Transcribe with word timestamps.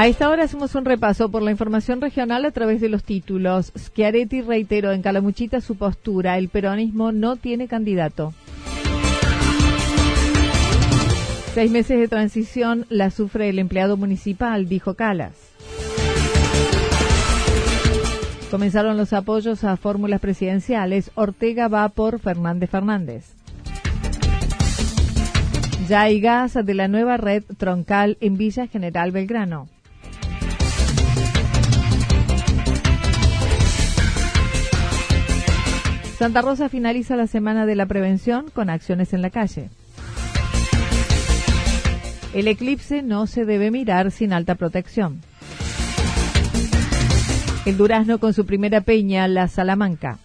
A 0.00 0.06
esta 0.06 0.30
hora 0.30 0.44
hacemos 0.44 0.74
un 0.76 0.86
repaso 0.86 1.30
por 1.30 1.42
la 1.42 1.50
información 1.50 2.00
regional 2.00 2.46
a 2.46 2.52
través 2.52 2.80
de 2.80 2.88
los 2.88 3.04
títulos. 3.04 3.70
Schiaretti 3.76 4.40
reiteró 4.40 4.92
en 4.92 5.02
Calamuchita 5.02 5.60
su 5.60 5.76
postura. 5.76 6.38
El 6.38 6.48
peronismo 6.48 7.12
no 7.12 7.36
tiene 7.36 7.68
candidato. 7.68 8.32
Seis 11.52 11.70
meses 11.70 11.98
de 11.98 12.08
transición 12.08 12.86
la 12.88 13.10
sufre 13.10 13.50
el 13.50 13.58
empleado 13.58 13.98
municipal, 13.98 14.70
dijo 14.70 14.94
Calas. 14.94 15.34
Comenzaron 18.50 18.96
los 18.96 19.12
apoyos 19.12 19.64
a 19.64 19.76
fórmulas 19.76 20.22
presidenciales. 20.22 21.10
Ortega 21.14 21.68
va 21.68 21.86
por 21.90 22.20
Fernández 22.20 22.70
Fernández. 22.70 23.34
Ya 25.90 26.00
hay 26.00 26.22
gas 26.22 26.54
de 26.54 26.72
la 26.72 26.88
nueva 26.88 27.18
red 27.18 27.44
troncal 27.58 28.16
en 28.22 28.38
Villa 28.38 28.66
General 28.66 29.10
Belgrano. 29.10 29.68
Santa 36.20 36.42
Rosa 36.42 36.68
finaliza 36.68 37.16
la 37.16 37.26
semana 37.26 37.64
de 37.64 37.74
la 37.74 37.86
prevención 37.86 38.50
con 38.52 38.68
acciones 38.68 39.14
en 39.14 39.22
la 39.22 39.30
calle. 39.30 39.70
El 42.34 42.46
eclipse 42.46 43.00
no 43.00 43.26
se 43.26 43.46
debe 43.46 43.70
mirar 43.70 44.10
sin 44.10 44.34
alta 44.34 44.54
protección. 44.54 45.22
El 47.64 47.78
Durazno 47.78 48.18
con 48.18 48.34
su 48.34 48.44
primera 48.44 48.82
peña, 48.82 49.26
la 49.28 49.48
Salamanca. 49.48 50.18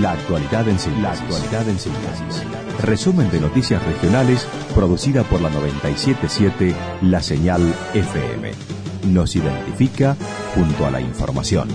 La 0.00 0.12
actualidad 0.12 0.66
en 0.66 0.78
síntesis. 0.78 2.42
Resumen 2.80 3.30
de 3.30 3.40
noticias 3.42 3.84
regionales 3.84 4.48
producida 4.74 5.24
por 5.24 5.42
la 5.42 5.50
977 5.50 6.74
La 7.02 7.20
Señal 7.20 7.60
FM. 7.92 8.83
Nos 9.06 9.36
identifica 9.36 10.16
junto 10.54 10.86
a 10.86 10.90
la 10.90 11.00
información. 11.00 11.68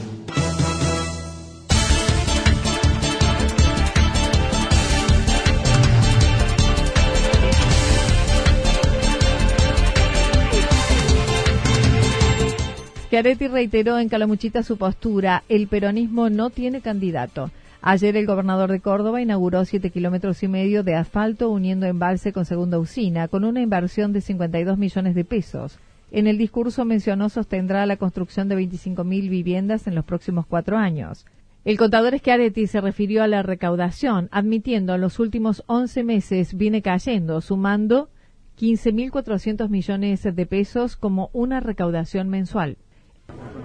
Chiaretti 13.10 13.48
reiteró 13.48 14.00
en 14.00 14.08
Calamuchita 14.08 14.64
su 14.64 14.78
postura, 14.78 15.44
el 15.50 15.68
peronismo 15.68 16.30
no 16.30 16.50
tiene 16.50 16.82
candidato. 16.82 17.52
Ayer 17.82 18.16
el 18.18 18.26
gobernador 18.26 18.72
de 18.72 18.82
Córdoba 18.82 19.22
inauguró 19.22 19.66
siete 19.66 19.90
kilómetros 19.90 20.44
y 20.44 20.48
medio 20.48 20.84
de 20.84 20.96
asfalto 20.96 21.50
uniendo 21.50 21.86
embalse 21.86 22.34
con 22.34 22.46
segunda 22.46 22.78
usina, 22.78 23.28
con 23.28 23.46
una 23.46 23.62
inversión 23.62 24.14
de 24.14 24.22
52 24.22 24.78
millones 24.78 25.16
de 25.16 25.26
pesos. 25.26 25.80
En 26.12 26.28
el 26.28 26.38
discurso 26.38 26.86
mencionó 26.86 27.30
sostendrá 27.30 27.86
la 27.86 27.98
construcción 27.98 28.50
de 28.50 28.58
25.000 28.58 29.30
viviendas 29.30 29.88
en 29.88 29.96
los 29.96 30.06
próximos 30.06 30.46
cuatro 30.46 30.78
años. 30.78 31.26
El 31.66 31.78
contador 31.78 32.18
Schiaretti 32.18 32.68
se 32.68 32.82
refirió 32.82 33.22
a 33.22 33.28
la 33.28 33.44
recaudación, 33.44 34.28
admitiendo 34.32 34.96
en 34.96 35.02
los 35.02 35.20
últimos 35.20 35.64
11 35.68 36.04
meses 36.04 36.56
viene 36.56 36.82
cayendo, 36.82 37.42
sumando 37.42 38.10
15.400 38.60 39.70
millones 39.70 40.24
de 40.24 40.46
pesos 40.46 40.96
como 40.96 41.30
una 41.34 41.60
recaudación 41.60 42.30
mensual 42.30 42.78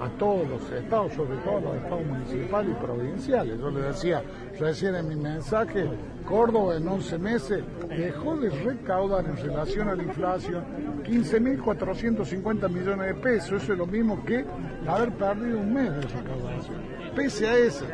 a 0.00 0.08
todos 0.18 0.48
los 0.48 0.70
estados, 0.70 1.12
sobre 1.12 1.36
todo 1.38 1.60
los 1.60 1.76
estados 1.76 2.06
municipales 2.06 2.70
y 2.72 2.84
provinciales. 2.84 3.58
Yo 3.58 3.70
le 3.70 3.82
decía 3.82 4.22
recién 4.58 4.94
en 4.94 5.08
mi 5.08 5.16
mensaje, 5.16 5.88
Córdoba 6.26 6.76
en 6.76 6.88
11 6.88 7.18
meses 7.18 7.64
dejó 7.88 8.36
de 8.36 8.50
recaudar 8.50 9.26
en 9.26 9.36
relación 9.36 9.88
a 9.88 9.94
la 9.94 10.02
inflación 10.02 10.64
15.450 11.04 12.68
millones 12.70 13.08
de 13.08 13.14
pesos. 13.14 13.62
Eso 13.62 13.72
es 13.72 13.78
lo 13.78 13.86
mismo 13.86 14.24
que 14.24 14.44
haber 14.86 15.12
perdido 15.12 15.58
un 15.58 15.74
mes 15.74 15.90
de 15.90 16.00
recaudación. 16.00 16.94
Pese 17.14 17.46
a 17.46 17.56
eso, 17.56 17.84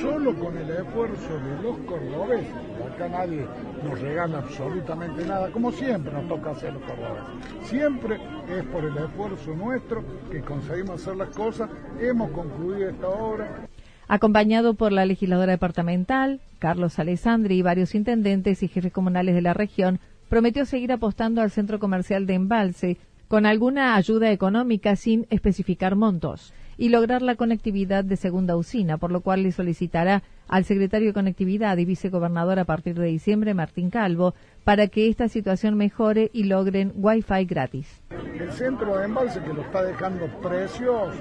solo 0.00 0.38
con 0.38 0.56
el 0.56 0.68
esfuerzo 0.68 1.38
de 1.38 1.62
los 1.62 1.78
cordobeses, 1.86 2.52
acá 2.94 3.08
nadie 3.08 3.46
nos 3.84 4.00
regala 4.00 4.38
absolutamente 4.38 5.24
nada, 5.24 5.50
como 5.50 5.72
siempre 5.72 6.12
nos 6.12 6.28
toca 6.28 6.50
hacer 6.50 6.72
los 6.72 6.82
cordobeses. 6.82 7.68
Siempre 7.68 8.18
es 8.48 8.64
por 8.64 8.84
el 8.84 8.96
esfuerzo 8.96 9.54
nuestro 9.54 10.04
que 10.30 10.40
conseguimos 10.40 11.00
hacer 11.02 11.16
las 11.16 11.28
cosas. 11.34 11.70
Hemos 12.00 12.30
concluido 12.30 12.88
esta 12.88 13.08
obra. 13.08 13.68
Acompañado 14.08 14.74
por 14.74 14.92
la 14.92 15.04
legisladora 15.04 15.52
departamental, 15.52 16.40
Carlos 16.58 16.98
Alessandri 16.98 17.58
y 17.58 17.62
varios 17.62 17.94
intendentes 17.94 18.62
y 18.62 18.68
jefes 18.68 18.92
comunales 18.92 19.34
de 19.34 19.42
la 19.42 19.54
región, 19.54 20.00
prometió 20.28 20.64
seguir 20.64 20.92
apostando 20.92 21.40
al 21.40 21.50
centro 21.50 21.78
comercial 21.78 22.26
de 22.26 22.34
Embalse 22.34 22.96
con 23.28 23.44
alguna 23.44 23.96
ayuda 23.96 24.30
económica 24.30 24.96
sin 24.96 25.26
especificar 25.28 25.94
montos 25.94 26.54
y 26.78 26.88
lograr 26.88 27.20
la 27.22 27.34
conectividad 27.34 28.04
de 28.04 28.16
segunda 28.16 28.56
usina, 28.56 28.96
por 28.96 29.10
lo 29.10 29.20
cual 29.20 29.42
le 29.42 29.52
solicitará 29.52 30.22
al 30.48 30.64
secretario 30.64 31.08
de 31.08 31.14
Conectividad 31.14 31.76
y 31.76 31.84
vicegobernador 31.84 32.58
a 32.58 32.64
partir 32.64 32.98
de 32.98 33.06
diciembre, 33.06 33.54
Martín 33.54 33.90
Calvo, 33.90 34.34
para 34.64 34.88
que 34.88 35.08
esta 35.08 35.28
situación 35.28 35.76
mejore 35.76 36.30
y 36.32 36.44
logren 36.44 36.92
Wi-Fi 36.96 37.44
gratis. 37.44 38.02
El 38.10 38.50
centro 38.52 38.96
de 38.96 39.04
embalse 39.04 39.40
que 39.40 39.52
lo 39.52 39.62
está 39.62 39.82
dejando 39.82 40.26
precioso, 40.40 41.12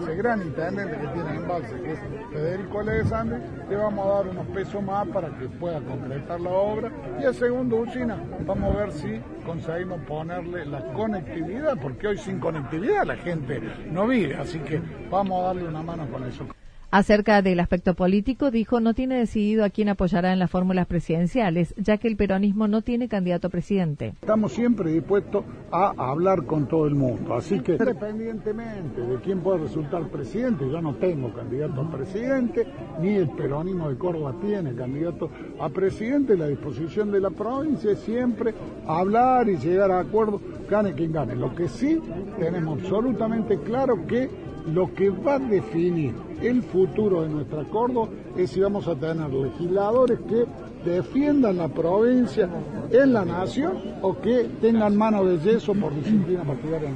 ese 0.00 0.16
gran 0.16 0.42
intendente 0.42 0.98
que 0.98 1.06
tiene 1.08 1.36
embalse, 1.36 1.74
que 1.82 1.92
es 1.92 2.00
Federico 2.32 2.80
Alessandri, 2.80 3.40
le 3.68 3.76
vamos 3.76 4.06
a 4.06 4.10
dar 4.10 4.28
unos 4.28 4.46
pesos 4.48 4.82
más 4.82 5.06
para 5.08 5.28
que 5.38 5.48
pueda 5.48 5.80
concretar 5.80 6.40
la 6.40 6.50
obra. 6.50 6.92
Y 7.20 7.24
el 7.24 7.34
segundo 7.34 7.76
usina, 7.76 8.16
vamos 8.46 8.74
a 8.74 8.78
ver 8.78 8.92
si 8.92 9.20
conseguimos 9.44 10.00
ponerle 10.02 10.64
la 10.66 10.92
conectividad, 10.92 11.78
porque 11.80 12.08
hoy 12.08 12.18
sin 12.18 12.38
conectividad 12.38 13.04
la 13.04 13.16
gente 13.16 13.60
no 13.90 14.06
vive, 14.06 14.36
así 14.36 14.58
que 14.60 14.80
vamos 15.10 15.42
a 15.42 15.46
darle 15.48 15.68
una 15.68 15.82
mano 15.82 16.08
con 16.10 16.24
eso. 16.24 16.46
Acerca 16.92 17.40
del 17.40 17.60
aspecto 17.60 17.94
político, 17.94 18.50
dijo 18.50 18.80
no 18.80 18.94
tiene 18.94 19.16
decidido 19.16 19.64
a 19.64 19.70
quién 19.70 19.88
apoyará 19.90 20.32
en 20.32 20.40
las 20.40 20.50
fórmulas 20.50 20.88
presidenciales, 20.88 21.72
ya 21.76 21.98
que 21.98 22.08
el 22.08 22.16
peronismo 22.16 22.66
no 22.66 22.82
tiene 22.82 23.06
candidato 23.08 23.46
a 23.46 23.50
presidente. 23.50 24.14
Estamos 24.20 24.52
siempre 24.52 24.90
dispuestos 24.90 25.44
a 25.70 25.92
hablar 25.96 26.46
con 26.46 26.66
todo 26.66 26.88
el 26.88 26.96
mundo, 26.96 27.34
así 27.34 27.60
que 27.60 27.74
independientemente 27.74 29.02
de 29.02 29.20
quién 29.20 29.38
pueda 29.38 29.58
resultar 29.58 30.08
presidente, 30.08 30.68
yo 30.68 30.82
no 30.82 30.96
tengo 30.96 31.32
candidato 31.32 31.80
a 31.80 31.90
presidente, 31.92 32.66
ni 33.00 33.14
el 33.14 33.28
peronismo 33.30 33.88
de 33.88 33.96
Córdoba 33.96 34.34
tiene 34.40 34.74
candidato 34.74 35.30
a 35.60 35.68
presidente, 35.68 36.36
la 36.36 36.48
disposición 36.48 37.12
de 37.12 37.20
la 37.20 37.30
provincia 37.30 37.92
es 37.92 38.00
siempre 38.00 38.52
hablar 38.88 39.48
y 39.48 39.58
llegar 39.58 39.92
a 39.92 40.00
acuerdos, 40.00 40.40
gane 40.68 40.92
quien 40.94 41.12
gane. 41.12 41.36
Lo 41.36 41.54
que 41.54 41.68
sí 41.68 42.00
tenemos 42.40 42.80
absolutamente 42.80 43.60
claro 43.60 44.08
que 44.08 44.28
lo 44.66 44.92
que 44.92 45.10
va 45.10 45.34
a 45.34 45.38
definir 45.38 46.29
el 46.42 46.62
futuro 46.62 47.22
de 47.22 47.28
nuestra 47.28 47.64
Córdoba 47.64 48.08
es 48.36 48.50
si 48.50 48.60
vamos 48.60 48.86
a 48.88 48.94
tener 48.94 49.30
legisladores 49.30 50.18
que 50.20 50.46
defiendan 50.84 51.58
la 51.58 51.68
provincia 51.68 52.48
en 52.90 53.12
la 53.12 53.24
nación 53.24 53.74
o 54.02 54.18
que 54.18 54.48
tengan 54.60 54.96
mano 54.96 55.24
de 55.24 55.38
yeso 55.38 55.74
por 55.74 55.94
disciplina 55.94 56.42
partidaria. 56.44 56.90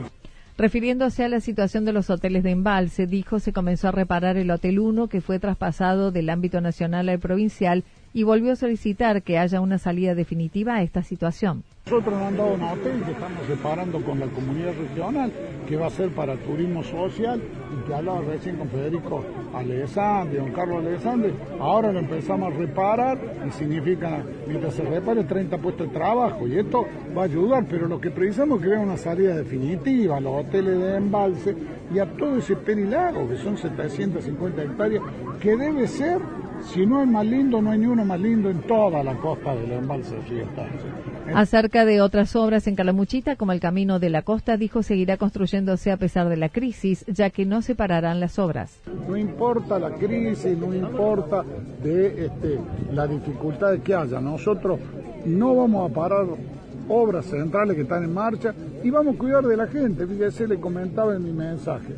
Refiriéndose 0.56 1.24
a 1.24 1.28
la 1.28 1.40
situación 1.40 1.84
de 1.84 1.92
los 1.92 2.10
hoteles 2.10 2.44
de 2.44 2.52
embalse, 2.52 3.06
dijo 3.06 3.40
se 3.40 3.52
comenzó 3.52 3.88
a 3.88 3.92
reparar 3.92 4.36
el 4.36 4.50
Hotel 4.50 4.78
1 4.78 5.08
que 5.08 5.20
fue 5.20 5.40
traspasado 5.40 6.12
del 6.12 6.30
ámbito 6.30 6.60
nacional 6.60 7.08
al 7.08 7.18
provincial 7.18 7.82
y 8.14 8.22
volvió 8.22 8.52
a 8.52 8.56
solicitar 8.56 9.22
que 9.22 9.38
haya 9.38 9.60
una 9.60 9.76
salida 9.76 10.14
definitiva 10.14 10.76
a 10.76 10.82
esta 10.82 11.02
situación. 11.02 11.64
Nosotros 11.86 12.14
nos 12.14 12.22
han 12.22 12.36
dado 12.36 12.54
una 12.54 12.72
hotel 12.72 13.02
que 13.04 13.10
estamos 13.10 13.46
separando 13.46 14.00
con 14.02 14.18
la 14.20 14.26
comunidad 14.28 14.72
regional, 14.80 15.30
que 15.68 15.76
va 15.76 15.88
a 15.88 15.90
ser 15.90 16.10
para 16.10 16.36
turismo 16.36 16.82
social, 16.82 17.42
y 17.42 17.86
que 17.86 17.92
hablaba 17.92 18.22
recién 18.22 18.56
con 18.56 18.68
Federico 18.70 19.22
Alessandri, 19.52 20.38
don 20.38 20.52
Carlos 20.52 20.78
Alessandri. 20.78 21.34
Ahora 21.60 21.92
lo 21.92 21.98
empezamos 21.98 22.54
a 22.54 22.56
reparar 22.56 23.18
y 23.46 23.50
significa, 23.50 24.24
mientras 24.46 24.74
se 24.74 24.82
repare, 24.82 25.24
30 25.24 25.58
puestos 25.58 25.88
de 25.88 25.92
trabajo. 25.92 26.46
Y 26.46 26.58
esto 26.58 26.86
va 27.14 27.22
a 27.22 27.24
ayudar, 27.24 27.66
pero 27.68 27.86
lo 27.88 28.00
que 28.00 28.10
precisamos 28.10 28.62
es 28.62 28.68
que 28.68 28.76
una 28.76 28.96
salida 28.96 29.34
definitiva 29.34 30.16
a 30.16 30.20
los 30.20 30.46
hoteles 30.46 30.78
de 30.78 30.96
embalse 30.96 31.54
y 31.92 31.98
a 31.98 32.06
todo 32.06 32.38
ese 32.38 32.56
perilago, 32.56 33.28
que 33.28 33.36
son 33.36 33.58
750 33.58 34.62
hectáreas, 34.62 35.02
que 35.40 35.56
debe 35.56 35.86
ser 35.86 36.18
si 36.72 36.86
no 36.86 37.02
es 37.02 37.08
más 37.08 37.26
lindo, 37.26 37.60
no 37.60 37.70
hay 37.70 37.78
ni 37.78 37.86
uno 37.86 38.04
más 38.04 38.20
lindo 38.20 38.50
en 38.50 38.60
toda 38.62 39.02
la 39.04 39.14
costa 39.16 39.54
del 39.54 39.72
embalse 39.72 40.16
Río 40.28 40.46
Acerca 41.34 41.84
de 41.84 42.00
otras 42.00 42.34
obras 42.36 42.66
en 42.66 42.74
Calamuchita, 42.74 43.36
como 43.36 43.52
el 43.52 43.60
Camino 43.60 43.98
de 43.98 44.10
la 44.10 44.22
Costa, 44.22 44.56
dijo 44.56 44.82
seguirá 44.82 45.16
construyéndose 45.16 45.90
a 45.92 45.96
pesar 45.96 46.28
de 46.28 46.36
la 46.36 46.48
crisis, 46.48 47.04
ya 47.06 47.30
que 47.30 47.46
no 47.46 47.62
se 47.62 47.74
pararán 47.74 48.20
las 48.20 48.38
obras. 48.38 48.78
No 49.08 49.16
importa 49.16 49.78
la 49.78 49.90
crisis, 49.90 50.56
no 50.56 50.74
importa 50.74 51.44
de 51.82 52.26
este, 52.26 52.58
la 52.92 53.06
dificultad 53.06 53.78
que 53.78 53.94
haya, 53.94 54.20
nosotros 54.20 54.78
no 55.26 55.54
vamos 55.54 55.90
a 55.90 55.94
parar 55.94 56.26
obras 56.88 57.24
centrales 57.26 57.76
que 57.76 57.82
están 57.82 58.04
en 58.04 58.12
marcha 58.12 58.54
y 58.82 58.90
vamos 58.90 59.14
a 59.14 59.18
cuidar 59.18 59.44
de 59.44 59.56
la 59.56 59.66
gente. 59.66 60.06
Fíjese, 60.06 60.46
le 60.46 60.60
comentaba 60.60 61.14
en 61.14 61.24
mi 61.24 61.32
mensaje 61.32 61.94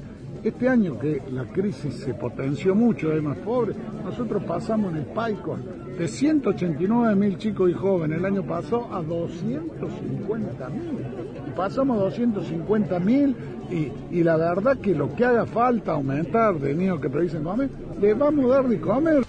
este 0.48 0.68
año 0.68 0.96
que 0.96 1.20
la 1.32 1.44
crisis 1.44 1.94
se 1.94 2.14
potenció 2.14 2.74
mucho, 2.74 3.10
hay 3.10 3.20
más 3.20 3.36
pobres, 3.38 3.76
nosotros 4.04 4.44
pasamos 4.44 4.92
en 4.92 4.98
el 4.98 5.06
PAICO 5.06 5.58
de 5.98 6.06
189 6.06 7.16
mil 7.16 7.36
chicos 7.36 7.68
y 7.68 7.74
jóvenes, 7.74 8.18
el 8.18 8.24
año 8.24 8.44
pasó 8.44 8.88
a 8.94 9.02
250 9.02 10.68
mil. 10.68 10.98
Pasamos 11.56 11.98
a 11.98 12.04
250 12.04 13.00
mil 13.00 13.34
y, 14.12 14.22
la 14.22 14.36
verdad 14.36 14.78
que 14.78 14.94
lo 14.94 15.12
que 15.16 15.24
haga 15.24 15.46
falta 15.46 15.92
aumentar 15.92 16.60
de 16.60 16.74
niños 16.74 17.00
que 17.00 17.10
predicen 17.10 17.42
comer, 17.42 17.70
le 18.00 18.14
vamos 18.14 18.44
a 18.44 18.54
dar 18.54 18.68
de 18.68 18.80
comer. 18.80 19.24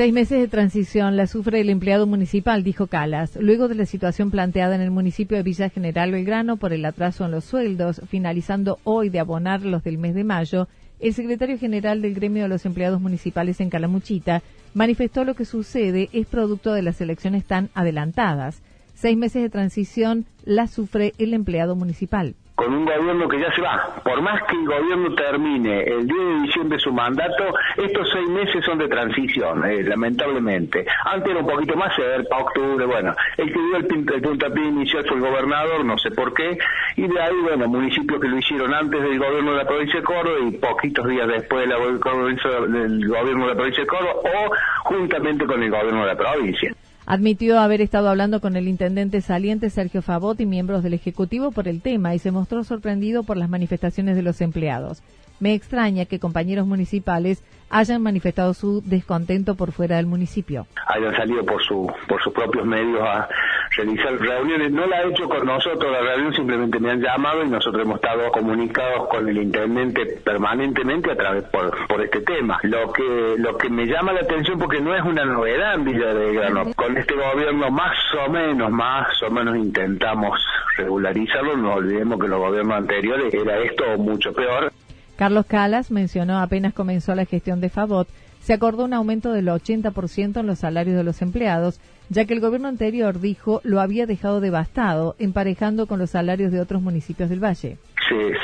Seis 0.00 0.14
meses 0.14 0.40
de 0.40 0.48
transición 0.48 1.18
la 1.18 1.26
sufre 1.26 1.60
el 1.60 1.68
empleado 1.68 2.06
municipal, 2.06 2.64
dijo 2.64 2.86
Calas, 2.86 3.36
luego 3.38 3.68
de 3.68 3.74
la 3.74 3.84
situación 3.84 4.30
planteada 4.30 4.74
en 4.74 4.80
el 4.80 4.90
municipio 4.90 5.36
de 5.36 5.42
Villa 5.42 5.68
General 5.68 6.10
Belgrano 6.10 6.56
por 6.56 6.72
el 6.72 6.86
atraso 6.86 7.26
en 7.26 7.32
los 7.32 7.44
sueldos, 7.44 8.00
finalizando 8.08 8.78
hoy 8.84 9.10
de 9.10 9.20
abonar 9.20 9.60
los 9.60 9.84
del 9.84 9.98
mes 9.98 10.14
de 10.14 10.24
mayo. 10.24 10.68
El 11.00 11.12
secretario 11.12 11.58
general 11.58 12.00
del 12.00 12.14
gremio 12.14 12.44
de 12.44 12.48
los 12.48 12.64
empleados 12.64 12.98
municipales 12.98 13.60
en 13.60 13.68
Calamuchita 13.68 14.42
manifestó 14.72 15.26
lo 15.26 15.34
que 15.34 15.44
sucede 15.44 16.08
es 16.14 16.26
producto 16.26 16.72
de 16.72 16.80
las 16.80 16.98
elecciones 17.02 17.44
tan 17.44 17.68
adelantadas. 17.74 18.62
Seis 18.94 19.18
meses 19.18 19.42
de 19.42 19.50
transición 19.50 20.24
la 20.46 20.66
sufre 20.66 21.12
el 21.18 21.34
empleado 21.34 21.76
municipal 21.76 22.36
con 22.60 22.74
un 22.74 22.84
gobierno 22.84 23.26
que 23.26 23.40
ya 23.40 23.50
se 23.54 23.62
va. 23.62 24.02
Por 24.04 24.20
más 24.20 24.42
que 24.42 24.54
el 24.54 24.66
gobierno 24.66 25.14
termine 25.14 25.82
el 25.82 26.06
día 26.06 26.22
de 26.22 26.40
diciembre 26.42 26.78
su 26.78 26.92
mandato, 26.92 27.44
estos 27.78 28.06
seis 28.12 28.28
meses 28.28 28.62
son 28.66 28.76
de 28.76 28.86
transición, 28.86 29.64
eh, 29.64 29.82
lamentablemente. 29.82 30.84
Antes 31.06 31.30
era 31.30 31.40
un 31.40 31.46
poquito 31.46 31.74
más, 31.74 31.96
cerca, 31.96 32.36
octubre, 32.36 32.84
bueno. 32.84 33.14
El 33.38 33.46
que 33.46 33.58
dio 33.58 33.76
el, 33.78 34.14
el 34.14 34.20
puntapié 34.20 34.62
inicial 34.62 35.02
fue 35.08 35.16
el 35.16 35.22
gobernador, 35.22 35.86
no 35.86 35.96
sé 35.96 36.10
por 36.10 36.34
qué, 36.34 36.58
y 36.96 37.08
de 37.08 37.20
ahí, 37.20 37.36
bueno, 37.42 37.66
municipios 37.66 38.20
que 38.20 38.28
lo 38.28 38.36
hicieron 38.36 38.74
antes 38.74 39.00
del 39.00 39.18
gobierno 39.18 39.52
de 39.52 39.56
la 39.56 39.66
provincia 39.66 40.00
de 40.00 40.04
Córdoba 40.04 40.38
y 40.46 40.50
poquitos 40.58 41.08
días 41.08 41.28
después 41.28 41.66
del 41.66 43.08
gobierno 43.08 43.46
de 43.46 43.54
la 43.54 43.56
provincia 43.56 43.84
de 43.84 43.86
Córdoba 43.86 44.14
o 44.16 44.50
juntamente 44.84 45.46
con 45.46 45.62
el 45.62 45.70
gobierno 45.70 46.00
de 46.00 46.06
la 46.06 46.16
provincia. 46.16 46.74
Admitió 47.10 47.58
haber 47.58 47.80
estado 47.80 48.08
hablando 48.08 48.40
con 48.40 48.54
el 48.54 48.68
intendente 48.68 49.20
saliente 49.20 49.68
Sergio 49.68 50.00
Favot 50.00 50.40
y 50.40 50.46
miembros 50.46 50.84
del 50.84 50.94
Ejecutivo 50.94 51.50
por 51.50 51.66
el 51.66 51.82
tema 51.82 52.14
y 52.14 52.20
se 52.20 52.30
mostró 52.30 52.62
sorprendido 52.62 53.24
por 53.24 53.36
las 53.36 53.48
manifestaciones 53.48 54.14
de 54.14 54.22
los 54.22 54.40
empleados. 54.40 55.02
Me 55.40 55.54
extraña 55.54 56.04
que 56.04 56.20
compañeros 56.20 56.68
municipales 56.68 57.42
hayan 57.68 58.00
manifestado 58.00 58.54
su 58.54 58.80
descontento 58.82 59.56
por 59.56 59.72
fuera 59.72 59.96
del 59.96 60.06
municipio. 60.06 60.68
Hayan 60.86 61.16
salido 61.16 61.44
por, 61.44 61.60
su, 61.64 61.92
por 62.06 62.22
sus 62.22 62.32
propios 62.32 62.64
medios 62.64 63.02
a 63.02 63.28
realizar 63.76 64.18
reuniones. 64.18 64.72
No 64.72 64.86
la 64.86 64.98
ha 64.98 65.02
hecho 65.04 65.28
con 65.28 65.46
nosotros 65.46 65.92
la 65.92 66.00
reunión, 66.00 66.34
simplemente 66.34 66.78
me 66.78 66.90
han 66.90 67.00
llamado 67.00 67.44
y 67.44 67.48
nosotros 67.48 67.84
hemos 67.84 67.96
estado 67.96 68.30
comunicados 68.30 69.08
con 69.08 69.28
el 69.28 69.38
intendente 69.38 70.20
permanentemente 70.24 71.12
a 71.12 71.16
través 71.16 71.44
por, 71.44 71.86
por 71.86 72.02
este 72.02 72.20
tema. 72.22 72.58
Lo 72.62 72.92
que 72.92 73.36
lo 73.38 73.56
que 73.56 73.68
me 73.70 73.86
llama 73.86 74.12
la 74.12 74.20
atención 74.20 74.58
porque 74.58 74.80
no 74.80 74.94
es 74.94 75.02
una 75.02 75.24
novedad 75.24 75.74
en 75.74 75.84
Villa 75.84 76.14
de 76.14 76.34
Grano. 76.34 76.72
Con 76.74 76.96
este 76.96 77.14
gobierno 77.14 77.70
más 77.70 77.96
o 78.26 78.30
menos, 78.30 78.70
más 78.70 79.22
o 79.22 79.30
menos 79.30 79.56
intentamos 79.56 80.38
regularizarlo. 80.76 81.56
No 81.56 81.74
olvidemos 81.74 82.18
que 82.20 82.28
los 82.28 82.38
gobiernos 82.38 82.76
anteriores 82.76 83.32
era 83.32 83.58
esto 83.58 83.84
mucho 83.98 84.32
peor. 84.32 84.72
Carlos 85.16 85.44
Calas 85.46 85.90
mencionó 85.90 86.38
apenas 86.38 86.72
comenzó 86.72 87.14
la 87.14 87.26
gestión 87.26 87.60
de 87.60 87.68
Favot, 87.68 88.08
se 88.40 88.54
acordó 88.54 88.84
un 88.84 88.94
aumento 88.94 89.32
del 89.32 89.48
80% 89.48 90.40
en 90.40 90.46
los 90.46 90.58
salarios 90.58 90.96
de 90.96 91.04
los 91.04 91.22
empleados, 91.22 91.80
ya 92.08 92.24
que 92.24 92.34
el 92.34 92.40
gobierno 92.40 92.68
anterior 92.68 93.20
dijo 93.20 93.60
lo 93.64 93.80
había 93.80 94.06
dejado 94.06 94.40
devastado, 94.40 95.14
emparejando 95.18 95.86
con 95.86 95.98
los 95.98 96.10
salarios 96.10 96.50
de 96.50 96.60
otros 96.60 96.82
municipios 96.82 97.28
del 97.28 97.42
Valle 97.42 97.78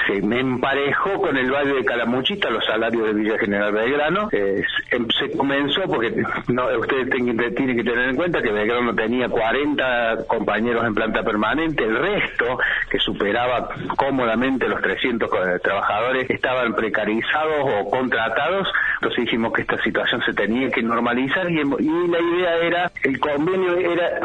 se, 0.07 0.23
me 0.23 0.41
emparejó 0.41 1.21
con 1.21 1.37
el 1.37 1.51
Valle 1.51 1.75
de 1.75 1.85
Calamuchita, 1.85 2.51
los 2.51 2.65
salarios 2.65 3.07
de 3.07 3.15
Villa 3.15 3.39
General 3.39 3.73
Belgrano. 3.73 4.29
Em, 4.33 5.09
se, 5.09 5.37
comenzó, 5.37 5.83
porque 5.83 6.13
no, 6.49 6.67
ustedes 6.79 7.11
tienen, 7.11 7.77
que 7.77 7.85
tener 7.85 8.11
en 8.11 8.17
cuenta 8.17 8.41
que 8.41 8.53
Belgrano 8.53 8.95
tenía 8.95 9.29
40 9.29 10.27
compañeros 10.29 10.85
en 10.85 10.95
planta 10.95 11.23
permanente, 11.23 11.85
el 11.85 11.97
resto, 11.97 12.59
que 12.91 12.99
superaba 12.99 13.69
cómodamente 13.97 14.69
los 14.69 14.81
300 14.81 15.29
eh, 15.29 15.59
trabajadores, 15.63 16.31
estaban 16.31 16.75
precarizados 16.75 17.65
o 17.65 17.91
contratados. 17.91 18.69
Entonces 18.95 19.25
dijimos 19.25 19.53
que 19.53 19.63
esta 19.63 19.83
situación 19.83 20.23
se 20.25 20.33
tenía 20.33 20.71
que 20.71 20.83
normalizar 20.83 21.51
y, 21.51 21.61
y 21.61 22.09
la 22.09 22.21
idea 22.21 22.57
era, 22.63 22.93
el 23.03 23.19
convenio 23.19 23.77
era, 23.79 24.21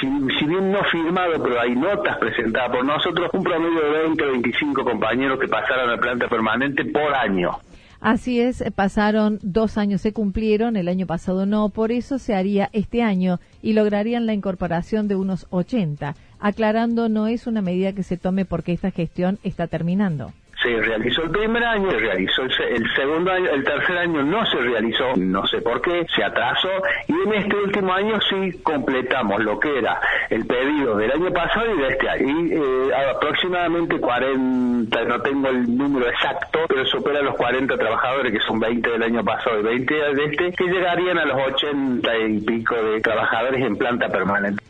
si, 0.00 0.06
si 0.38 0.46
bien 0.46 0.70
no 0.70 0.82
firmado, 0.84 1.42
pero 1.42 1.60
hay 1.60 1.74
notas 1.74 2.16
presentadas 2.18 2.70
por 2.70 2.84
nosotros, 2.84 3.30
un 3.32 3.42
promedio 3.42 3.80
de 3.80 3.98
20 4.04 4.24
25 4.24 4.75
cinco 4.76 4.90
compañeros 4.90 5.38
que 5.40 5.48
pasaron 5.48 5.90
a 5.90 5.96
planta 5.96 6.28
permanente 6.28 6.84
por 6.84 7.14
año. 7.14 7.50
Así 8.00 8.40
es, 8.40 8.60
eh, 8.60 8.70
pasaron 8.70 9.38
dos 9.42 9.78
años, 9.78 10.02
se 10.02 10.12
cumplieron, 10.12 10.76
el 10.76 10.88
año 10.88 11.06
pasado 11.06 11.46
no, 11.46 11.70
por 11.70 11.92
eso 11.92 12.18
se 12.18 12.34
haría 12.34 12.68
este 12.72 13.02
año 13.02 13.40
y 13.62 13.72
lograrían 13.72 14.26
la 14.26 14.34
incorporación 14.34 15.08
de 15.08 15.16
unos 15.16 15.46
80. 15.50 16.14
Aclarando, 16.38 17.08
no 17.08 17.26
es 17.26 17.46
una 17.46 17.62
medida 17.62 17.94
que 17.94 18.02
se 18.02 18.18
tome 18.18 18.44
porque 18.44 18.72
esta 18.72 18.90
gestión 18.90 19.38
está 19.42 19.66
terminando 19.66 20.32
se 20.62 20.80
realizó 20.80 21.22
el 21.22 21.30
primer 21.30 21.64
año, 21.64 21.90
se 21.90 21.98
realizó 21.98 22.42
el, 22.42 22.94
segundo 22.94 23.32
año, 23.32 23.50
el 23.50 23.64
tercer 23.64 23.98
año 23.98 24.22
no 24.22 24.44
se 24.46 24.58
realizó, 24.58 25.14
no 25.16 25.46
sé 25.46 25.60
por 25.60 25.80
qué, 25.82 26.06
se 26.14 26.24
atrasó 26.24 26.70
y 27.08 27.12
en 27.12 27.34
este 27.34 27.56
último 27.56 27.92
año 27.92 28.18
sí 28.28 28.58
completamos 28.62 29.42
lo 29.42 29.58
que 29.60 29.78
era 29.78 30.00
el 30.30 30.46
pedido 30.46 30.96
del 30.96 31.12
año 31.12 31.32
pasado 31.32 31.74
y 31.74 31.78
de 31.78 31.88
este 31.88 32.08
año. 32.08 32.40
Y 32.40 32.52
eh, 32.54 32.94
aproximadamente 33.16 33.98
40, 33.98 35.04
no 35.04 35.20
tengo 35.20 35.48
el 35.48 35.76
número 35.76 36.08
exacto, 36.08 36.60
pero 36.68 36.86
supera 36.86 37.20
los 37.22 37.36
40 37.36 37.76
trabajadores, 37.76 38.32
que 38.32 38.40
son 38.40 38.58
20 38.58 38.90
del 38.90 39.02
año 39.02 39.24
pasado 39.24 39.60
y 39.60 39.62
20 39.62 39.94
de 39.94 40.24
este, 40.24 40.52
que 40.52 40.64
llegarían 40.64 41.18
a 41.18 41.24
los 41.24 41.54
80 41.54 42.18
y 42.18 42.40
pico 42.40 42.74
de 42.74 43.00
trabajadores 43.00 43.62
en 43.62 43.76
planta 43.76 44.08
permanente. 44.08 44.62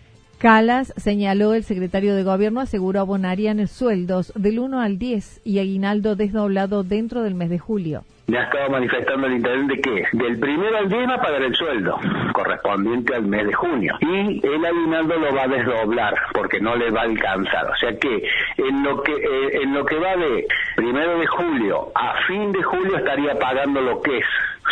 Calas 0.47 0.95
señaló 0.97 1.55
el 1.55 1.65
secretario 1.65 2.15
de 2.15 2.23
Gobierno 2.23 2.61
aseguró 2.61 3.01
abonarían 3.01 3.67
sueldos 3.67 4.33
del 4.37 4.61
1 4.61 4.81
al 4.81 4.97
10 4.97 5.41
y 5.45 5.59
aguinaldo 5.59 6.15
desdoblado 6.15 6.85
dentro 6.85 7.25
del 7.25 7.35
mes 7.35 7.51
de 7.51 7.59
julio. 7.59 8.05
Me 8.29 8.39
ha 8.39 8.45
estado 8.45 8.71
manifestando 8.71 9.27
el 9.27 9.33
intendente 9.33 9.81
que 9.81 10.05
del 10.13 10.39
primero 10.39 10.79
al 10.79 10.89
10 10.89 11.09
va 11.09 11.15
a 11.15 11.21
pagar 11.21 11.43
el 11.43 11.53
sueldo 11.53 11.99
correspondiente 12.33 13.17
al 13.17 13.27
mes 13.27 13.45
de 13.45 13.55
junio 13.55 13.99
y 14.01 14.47
el 14.47 14.65
aguinaldo 14.65 15.19
lo 15.19 15.35
va 15.35 15.43
a 15.43 15.49
desdoblar 15.49 16.15
porque 16.33 16.61
no 16.61 16.77
le 16.77 16.93
va 16.93 17.01
a 17.01 17.05
alcanzar. 17.07 17.69
O 17.69 17.77
sea 17.79 17.99
que 17.99 18.23
en 18.57 18.85
lo 18.85 19.03
que 19.03 19.15
eh, 19.15 19.63
en 19.65 19.75
lo 19.75 19.85
que 19.85 19.97
va 19.97 20.15
de 20.15 20.47
primero 20.77 21.19
de 21.19 21.27
julio 21.27 21.91
a 21.93 22.15
fin 22.29 22.53
de 22.53 22.63
julio 22.63 22.99
estaría 22.99 23.37
pagando 23.37 23.81
lo 23.81 24.01
que 24.01 24.19
es 24.19 24.27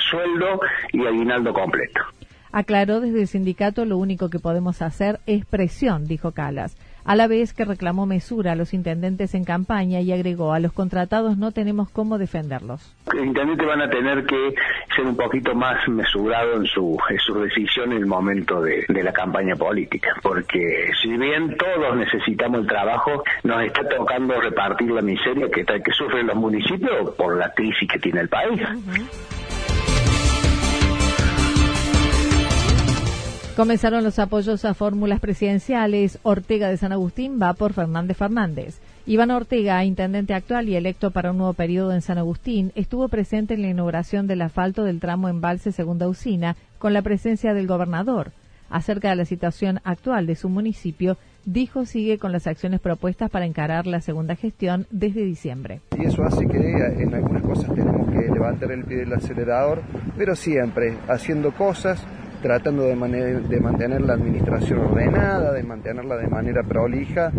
sueldo 0.08 0.60
y 0.92 1.04
aguinaldo 1.04 1.52
completo. 1.52 2.00
Aclaró 2.56 3.00
desde 3.00 3.20
el 3.20 3.26
sindicato 3.26 3.84
lo 3.84 3.98
único 3.98 4.30
que 4.30 4.38
podemos 4.38 4.80
hacer 4.80 5.18
es 5.26 5.44
presión, 5.44 6.04
dijo 6.04 6.30
Calas 6.30 6.76
a 7.04 7.16
la 7.16 7.26
vez 7.26 7.52
que 7.52 7.64
reclamó 7.64 8.06
mesura 8.06 8.52
a 8.52 8.56
los 8.56 8.72
intendentes 8.72 9.34
en 9.34 9.44
campaña 9.44 10.00
y 10.00 10.12
agregó 10.12 10.52
a 10.52 10.58
los 10.58 10.72
contratados 10.72 11.36
no 11.36 11.52
tenemos 11.52 11.90
cómo 11.90 12.18
defenderlos. 12.18 12.94
Los 13.12 13.24
intendentes 13.24 13.66
van 13.66 13.82
a 13.82 13.90
tener 13.90 14.24
que 14.24 14.54
ser 14.96 15.04
un 15.04 15.16
poquito 15.16 15.54
más 15.54 15.86
mesurados 15.88 16.56
en 16.60 16.66
su, 16.66 16.98
en 17.10 17.18
su 17.18 17.34
decisión 17.34 17.92
en 17.92 17.98
el 17.98 18.06
momento 18.06 18.60
de, 18.62 18.84
de 18.88 19.02
la 19.02 19.12
campaña 19.12 19.54
política, 19.54 20.16
porque 20.22 20.90
si 21.02 21.16
bien 21.16 21.56
todos 21.56 21.96
necesitamos 21.96 22.60
el 22.60 22.66
trabajo, 22.66 23.22
nos 23.42 23.62
está 23.62 23.86
tocando 23.88 24.40
repartir 24.40 24.90
la 24.90 25.02
miseria 25.02 25.48
que, 25.50 25.64
que 25.64 25.92
sufren 25.92 26.26
los 26.26 26.36
municipios 26.36 27.10
por 27.16 27.36
la 27.36 27.52
crisis 27.52 27.88
que 27.88 27.98
tiene 27.98 28.20
el 28.20 28.28
país. 28.28 28.60
Comenzaron 33.56 34.02
los 34.02 34.18
apoyos 34.18 34.64
a 34.64 34.74
fórmulas 34.74 35.20
presidenciales. 35.20 36.18
Ortega 36.24 36.68
de 36.68 36.76
San 36.76 36.90
Agustín 36.90 37.38
va 37.40 37.54
por 37.54 37.72
Fernández 37.72 38.16
Fernández. 38.16 38.80
Iván 39.06 39.30
Ortega, 39.30 39.84
intendente 39.84 40.34
actual 40.34 40.68
y 40.68 40.74
electo 40.74 41.12
para 41.12 41.30
un 41.30 41.38
nuevo 41.38 41.52
periodo 41.52 41.92
en 41.92 42.02
San 42.02 42.18
Agustín, 42.18 42.72
estuvo 42.74 43.06
presente 43.06 43.54
en 43.54 43.62
la 43.62 43.68
inauguración 43.68 44.26
del 44.26 44.42
asfalto 44.42 44.82
del 44.82 44.98
tramo 44.98 45.28
embalse 45.28 45.70
Segunda 45.70 46.08
Usina 46.08 46.56
con 46.78 46.92
la 46.92 47.02
presencia 47.02 47.54
del 47.54 47.68
gobernador. 47.68 48.32
Acerca 48.70 49.10
de 49.10 49.16
la 49.16 49.24
situación 49.24 49.78
actual 49.84 50.26
de 50.26 50.34
su 50.34 50.48
municipio, 50.48 51.16
dijo 51.44 51.84
sigue 51.84 52.18
con 52.18 52.32
las 52.32 52.48
acciones 52.48 52.80
propuestas 52.80 53.30
para 53.30 53.46
encarar 53.46 53.86
la 53.86 54.00
segunda 54.00 54.34
gestión 54.34 54.88
desde 54.90 55.24
diciembre. 55.24 55.80
Y 55.96 56.06
eso 56.06 56.24
hace 56.24 56.44
que 56.48 56.58
en 56.58 57.14
algunas 57.14 57.42
cosas 57.42 57.72
tenemos 57.72 58.10
que 58.10 58.32
levantar 58.32 58.72
el 58.72 58.84
pie 58.84 58.96
del 58.96 59.12
acelerador, 59.12 59.80
pero 60.18 60.34
siempre 60.34 60.96
haciendo 61.08 61.52
cosas 61.52 62.04
tratando 62.44 62.82
de, 62.82 62.94
de 62.94 63.58
mantener 63.58 64.02
la 64.02 64.12
administración 64.12 64.80
ordenada, 64.80 65.50
de 65.50 65.62
mantenerla 65.62 66.18
de 66.18 66.28
manera 66.28 66.62
prolija, 66.62 67.32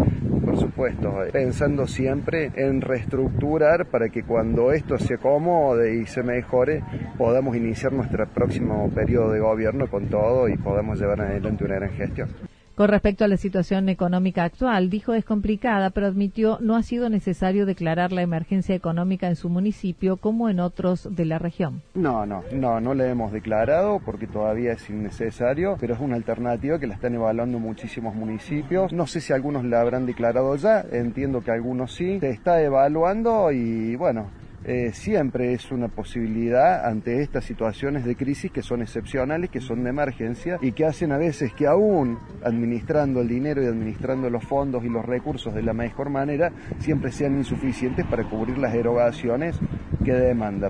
por 0.44 0.58
supuesto, 0.58 1.24
eh, 1.24 1.30
pensando 1.32 1.86
siempre 1.86 2.52
en 2.56 2.82
reestructurar 2.82 3.86
para 3.86 4.10
que 4.10 4.24
cuando 4.24 4.72
esto 4.72 4.98
se 4.98 5.14
acomode 5.14 6.02
y 6.02 6.08
se 6.08 6.24
mejore, 6.24 6.82
podamos 7.20 7.56
iniciar 7.56 7.94
nuestro 7.94 8.26
próximo 8.26 8.90
periodo 8.96 9.30
de 9.32 9.42
gobierno 9.42 9.88
con 9.92 10.08
todo 10.08 10.50
y 10.50 10.58
podamos 10.58 11.00
llevar 11.00 11.22
adelante 11.22 11.64
una 11.64 11.76
gran 11.76 11.92
gestión. 11.92 12.55
Con 12.75 12.89
respecto 12.89 13.24
a 13.24 13.29
la 13.29 13.38
situación 13.38 13.88
económica 13.88 14.44
actual, 14.44 14.89
dijo 14.89 15.13
es 15.13 15.24
complicada, 15.24 15.91
pero 15.91 16.08
admitió 16.08 16.58
no 16.60 16.75
ha 16.75 16.84
sido 16.84 17.10
necesario 17.10 17.65
declarar 17.65 18.12
la 18.12 18.22
emergencia 18.22 18.75
económica 18.75 19.27
en 19.27 19.38
su 19.38 19.48
municipio 19.48 20.17
como 20.17 20.50
en 20.50 20.60
otros 20.60 21.08
de 21.15 21.24
la 21.24 21.39
región. 21.39 21.84
No, 21.94 22.25
no, 22.25 22.44
no, 22.51 22.82
no 22.82 22.94
la 22.94 23.08
hemos 23.08 23.32
declarado 23.32 24.01
porque 24.03 24.27
todavía 24.27 24.74
es 24.74 24.89
innecesario, 24.89 25.77
pero 25.79 25.94
es 25.94 26.01
una 26.01 26.17
alternativa 26.17 26.77
que 26.77 26.88
la 26.88 26.96
están 26.96 27.15
evaluando 27.15 27.60
muchísimos 27.60 28.13
municipios. 28.13 28.91
No 28.91 29.08
sé 29.08 29.22
si 29.22 29.32
algunos 29.32 29.63
la 29.63 29.79
habrán 29.79 30.05
declarado 30.05 30.53
ya, 30.58 30.84
entiendo 30.91 31.41
que 31.46 31.51
algunos 31.51 31.94
sí. 31.94 32.20
Se 32.20 32.32
está 32.32 32.62
evaluando 32.62 33.53
y 33.53 33.96
bueno, 33.96 34.32
eh, 34.67 34.93
siempre 34.93 35.53
es 35.53 35.72
una 35.72 35.89
posibilidad 35.89 36.88
ante 36.88 37.22
estas 37.22 37.45
situaciones 37.45 38.03
de 38.03 38.15
crisis 38.15 38.51
que 38.51 38.63
son 38.63 38.81
excepcionales, 38.81 39.51
que 39.51 39.62
son 39.62 39.84
de 39.84 39.91
emergencia 39.91 40.57
y 40.60 40.72
que 40.72 40.86
hacen 40.86 41.12
a 41.12 41.17
veces 41.17 41.53
que 41.53 41.67
aún 41.67 42.17
administrando 42.43 43.22
el 43.22 43.27
dinero 43.27 43.62
y 43.62 43.67
administrando 43.67 44.27
los 44.31 44.43
fondos 44.43 44.84
y 44.84 44.89
los 44.89 45.05
recursos 45.05 45.53
de 45.53 45.62
la 45.62 45.74
mejor 45.74 46.10
manera, 46.10 46.51
siempre 46.79 47.12
sean 47.12 47.38
insuficientes 47.38 48.07
para 48.07 48.27
cubrir 48.27 48.57
las 48.57 48.74
erogaciones 48.74 49.55
que 50.03 50.13
demanda. 50.13 50.69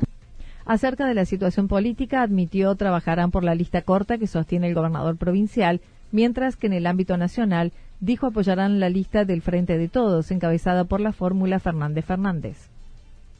Acerca 0.66 1.08
de 1.08 1.14
la 1.14 1.24
situación 1.24 1.70
política, 1.70 2.22
admitió 2.22 2.76
trabajarán 2.76 3.32
por 3.32 3.46
la 3.46 3.56
lista 3.56 3.82
corta 3.84 4.18
que 4.18 4.28
sostiene 4.28 4.68
el 4.68 4.76
gobernador 4.76 5.16
provincial, 5.16 5.80
mientras 6.12 6.58
que 6.58 6.68
en 6.68 6.74
el 6.74 6.88
ámbito 6.88 7.16
nacional 7.16 7.72
dijo 8.02 8.28
apoyarán 8.28 8.82
la 8.82 8.90
lista 8.90 9.24
del 9.24 9.42
Frente 9.42 9.78
de 9.78 9.88
Todos, 9.88 10.32
encabezada 10.32 10.84
por 10.84 11.00
la 11.00 11.14
fórmula 11.14 11.60
Fernández 11.60 12.04
Fernández. 12.04 12.75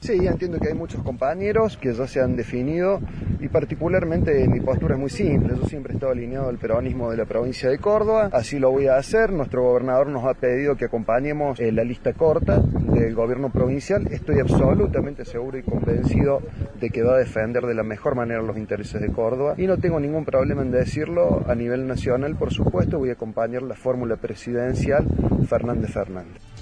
Sí, 0.06 0.28
entiendo 0.28 0.60
que 0.60 0.68
hay 0.68 0.76
muchos 0.76 1.02
compañeros 1.02 1.78
que 1.78 1.92
ya 1.92 2.06
se 2.06 2.22
han 2.22 2.36
definido 2.36 3.00
y 3.40 3.48
particularmente 3.48 4.48
mi 4.48 4.60
postura 4.60 4.94
es 4.94 5.02
muy 5.02 5.10
simple. 5.10 5.56
Yo 5.60 5.68
siempre 5.68 5.94
he 5.94 5.96
estado 5.96 6.12
alineado 6.12 6.48
al 6.48 6.60
peronismo 6.60 7.10
de 7.10 7.18
la 7.18 7.26
provincia 7.26 7.72
de 7.72 7.80
Córdoba, 7.80 8.30
así 8.32 8.60
lo 8.60 8.70
voy 8.70 8.86
a 8.86 8.98
hacer. 8.98 9.32
Nuestro 9.32 9.64
gobernador 9.64 10.06
nos 10.06 10.24
ha 10.26 10.36
pedido 10.36 10.76
que 10.76 10.86
acompañemos 10.86 11.60
eh, 11.60 11.72
la 11.72 11.84
lista 11.84 12.14
corta 12.14 12.60
del 12.60 13.16
gobierno 13.16 13.50
provincial. 13.50 14.06
Estoy 14.12 14.42
absolutamente 14.42 15.26
seguro 15.26 15.58
y 15.58 15.64
convencido 15.64 16.40
de 16.80 16.92
que 16.92 17.02
va 17.02 17.16
a 17.16 17.18
defender 17.18 17.66
de 17.66 17.74
la 17.74 17.82
mejor 17.82 18.14
manera 18.14 18.44
los 18.44 18.58
intereses 18.58 19.02
de 19.02 19.12
Córdoba 19.12 19.56
y 19.58 19.66
no 19.66 19.80
tengo 19.80 20.00
ningún 20.00 20.24
problema 20.24 20.62
en 20.62 20.70
decirlo 20.70 21.44
a 21.48 21.56
nivel 21.56 21.88
nacional. 21.88 22.36
Por 22.36 22.54
supuesto, 22.54 23.00
voy 23.00 23.10
a 23.10 23.14
acompañar 23.14 23.64
la 23.64 23.74
fórmula 23.74 24.18
presidencial 24.18 25.04
Fernández 25.48 25.90
Fernández. 25.90 26.55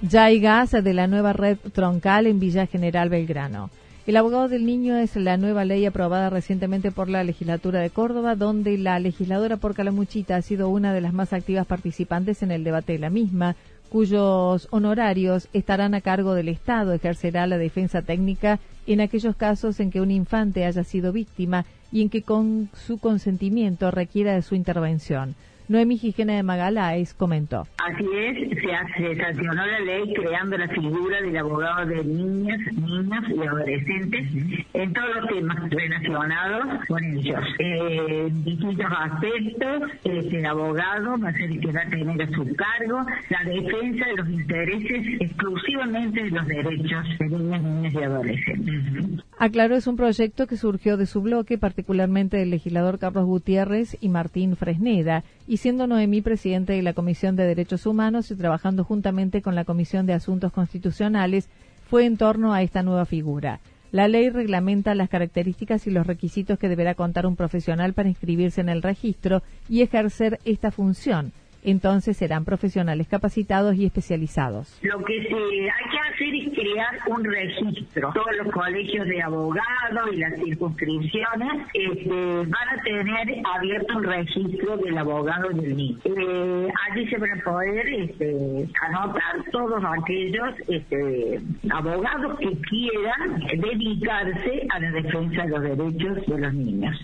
Ya 0.00 0.26
hay 0.26 0.38
gas 0.38 0.70
de 0.70 0.94
la 0.94 1.08
nueva 1.08 1.32
red 1.32 1.58
troncal 1.72 2.28
en 2.28 2.38
Villa 2.38 2.66
General 2.66 3.08
Belgrano. 3.08 3.68
El 4.06 4.16
abogado 4.16 4.48
del 4.48 4.64
niño 4.64 4.96
es 4.96 5.16
la 5.16 5.36
nueva 5.36 5.64
ley 5.64 5.84
aprobada 5.86 6.30
recientemente 6.30 6.92
por 6.92 7.08
la 7.08 7.24
legislatura 7.24 7.80
de 7.80 7.90
Córdoba, 7.90 8.36
donde 8.36 8.78
la 8.78 9.00
legisladora 9.00 9.56
por 9.56 9.74
Calamuchita 9.74 10.36
ha 10.36 10.42
sido 10.42 10.68
una 10.68 10.92
de 10.92 11.00
las 11.00 11.12
más 11.12 11.32
activas 11.32 11.66
participantes 11.66 12.44
en 12.44 12.52
el 12.52 12.62
debate 12.62 12.92
de 12.92 13.00
la 13.00 13.10
misma, 13.10 13.56
cuyos 13.88 14.68
honorarios 14.70 15.48
estarán 15.52 15.94
a 15.94 16.00
cargo 16.00 16.34
del 16.34 16.48
Estado. 16.48 16.92
Ejercerá 16.92 17.48
la 17.48 17.58
defensa 17.58 18.00
técnica 18.00 18.60
en 18.86 19.00
aquellos 19.00 19.34
casos 19.34 19.80
en 19.80 19.90
que 19.90 20.00
un 20.00 20.12
infante 20.12 20.64
haya 20.64 20.84
sido 20.84 21.12
víctima 21.12 21.64
y 21.90 22.02
en 22.02 22.08
que 22.08 22.22
con 22.22 22.70
su 22.72 22.98
consentimiento 22.98 23.90
requiera 23.90 24.32
de 24.34 24.42
su 24.42 24.54
intervención. 24.54 25.34
Noemí 25.68 25.98
Gijena 25.98 26.34
de 26.34 26.42
Magaláes 26.42 27.12
comentó. 27.12 27.66
Así 27.76 28.04
es, 28.16 28.58
se, 28.58 29.16
sancionó 29.16 29.66
la 29.66 29.80
ley 29.80 30.14
creando 30.14 30.56
la 30.56 30.68
figura 30.68 31.20
del 31.20 31.36
abogado 31.36 31.86
de 31.86 32.04
niñas, 32.04 32.58
niños 32.72 33.24
y 33.28 33.46
adolescentes 33.46 34.28
en 34.72 34.92
todos 34.94 35.16
los 35.16 35.28
temas 35.28 35.70
relacionados 35.70 36.86
con 36.86 37.04
ellos. 37.04 37.40
Eh, 37.58 38.26
en 38.28 38.44
distintos 38.44 38.86
aspectos, 38.98 39.90
el 40.04 40.46
abogado 40.46 41.18
va 41.18 41.28
a 41.28 41.32
ser 41.32 41.50
el 41.50 41.60
que 41.60 41.72
va 41.72 41.82
a 41.82 41.90
tener 41.90 42.22
a 42.22 42.28
su 42.28 42.56
cargo 42.56 43.06
la 43.28 43.44
defensa 43.44 44.06
de 44.06 44.16
los 44.16 44.28
intereses 44.30 45.20
exclusivamente 45.20 46.24
de 46.24 46.30
los 46.30 46.46
derechos 46.46 47.04
de 47.18 47.28
niñas, 47.28 47.62
niños 47.62 47.92
y 47.92 48.02
adolescentes. 48.02 49.24
Aclaró 49.38 49.76
es 49.76 49.86
un 49.86 49.96
proyecto 49.96 50.46
que 50.46 50.56
surgió 50.56 50.96
de 50.96 51.06
su 51.06 51.22
bloque, 51.22 51.58
particularmente 51.58 52.38
del 52.38 52.50
legislador 52.50 52.98
Carlos 52.98 53.26
Gutiérrez 53.26 53.96
y 54.00 54.08
Martín 54.08 54.56
Fresneda, 54.56 55.22
y 55.48 55.56
siendo 55.56 55.86
Noemí 55.86 56.20
presidente 56.20 56.74
de 56.74 56.82
la 56.82 56.92
Comisión 56.92 57.34
de 57.34 57.46
Derechos 57.46 57.86
Humanos 57.86 58.30
y 58.30 58.36
trabajando 58.36 58.84
juntamente 58.84 59.40
con 59.40 59.54
la 59.54 59.64
Comisión 59.64 60.04
de 60.04 60.12
Asuntos 60.12 60.52
Constitucionales, 60.52 61.48
fue 61.88 62.04
en 62.04 62.18
torno 62.18 62.52
a 62.52 62.62
esta 62.62 62.82
nueva 62.82 63.06
figura. 63.06 63.60
La 63.90 64.06
ley 64.06 64.28
reglamenta 64.28 64.94
las 64.94 65.08
características 65.08 65.86
y 65.86 65.90
los 65.90 66.06
requisitos 66.06 66.58
que 66.58 66.68
deberá 66.68 66.94
contar 66.94 67.26
un 67.26 67.34
profesional 67.34 67.94
para 67.94 68.10
inscribirse 68.10 68.60
en 68.60 68.68
el 68.68 68.82
registro 68.82 69.42
y 69.70 69.80
ejercer 69.80 70.38
esta 70.44 70.70
función 70.70 71.32
entonces 71.62 72.16
serán 72.16 72.44
profesionales 72.44 73.08
capacitados 73.08 73.76
y 73.76 73.86
especializados. 73.86 74.78
Lo 74.82 75.02
que 75.04 75.22
se 75.24 75.34
hay 75.34 75.90
que 75.90 75.98
hacer 75.98 76.34
es 76.34 76.54
crear 76.54 76.98
un 77.06 77.24
registro. 77.24 78.12
Todos 78.12 78.36
los 78.36 78.52
colegios 78.52 79.06
de 79.06 79.22
abogados 79.22 80.12
y 80.12 80.16
las 80.16 80.34
circunscripciones 80.36 81.66
este, 81.74 82.10
van 82.10 82.68
a 82.78 82.82
tener 82.82 83.42
abierto 83.44 83.98
un 83.98 84.04
registro 84.04 84.76
del 84.78 84.98
abogado 84.98 85.48
del 85.48 85.76
niño. 85.76 85.98
Eh, 86.04 86.68
allí 86.90 87.06
se 87.08 87.18
van 87.18 87.40
a 87.40 87.44
poder 87.44 87.88
este, 87.88 88.68
anotar 88.86 89.44
todos 89.50 89.82
aquellos 89.84 90.54
este, 90.68 91.40
abogados 91.70 92.38
que 92.38 92.52
quieran 92.62 93.40
dedicarse 93.56 94.66
a 94.70 94.80
la 94.80 94.90
defensa 94.90 95.42
de 95.42 95.48
los 95.48 95.62
derechos 95.62 96.26
de 96.26 96.38
los 96.38 96.54
niños. 96.54 96.96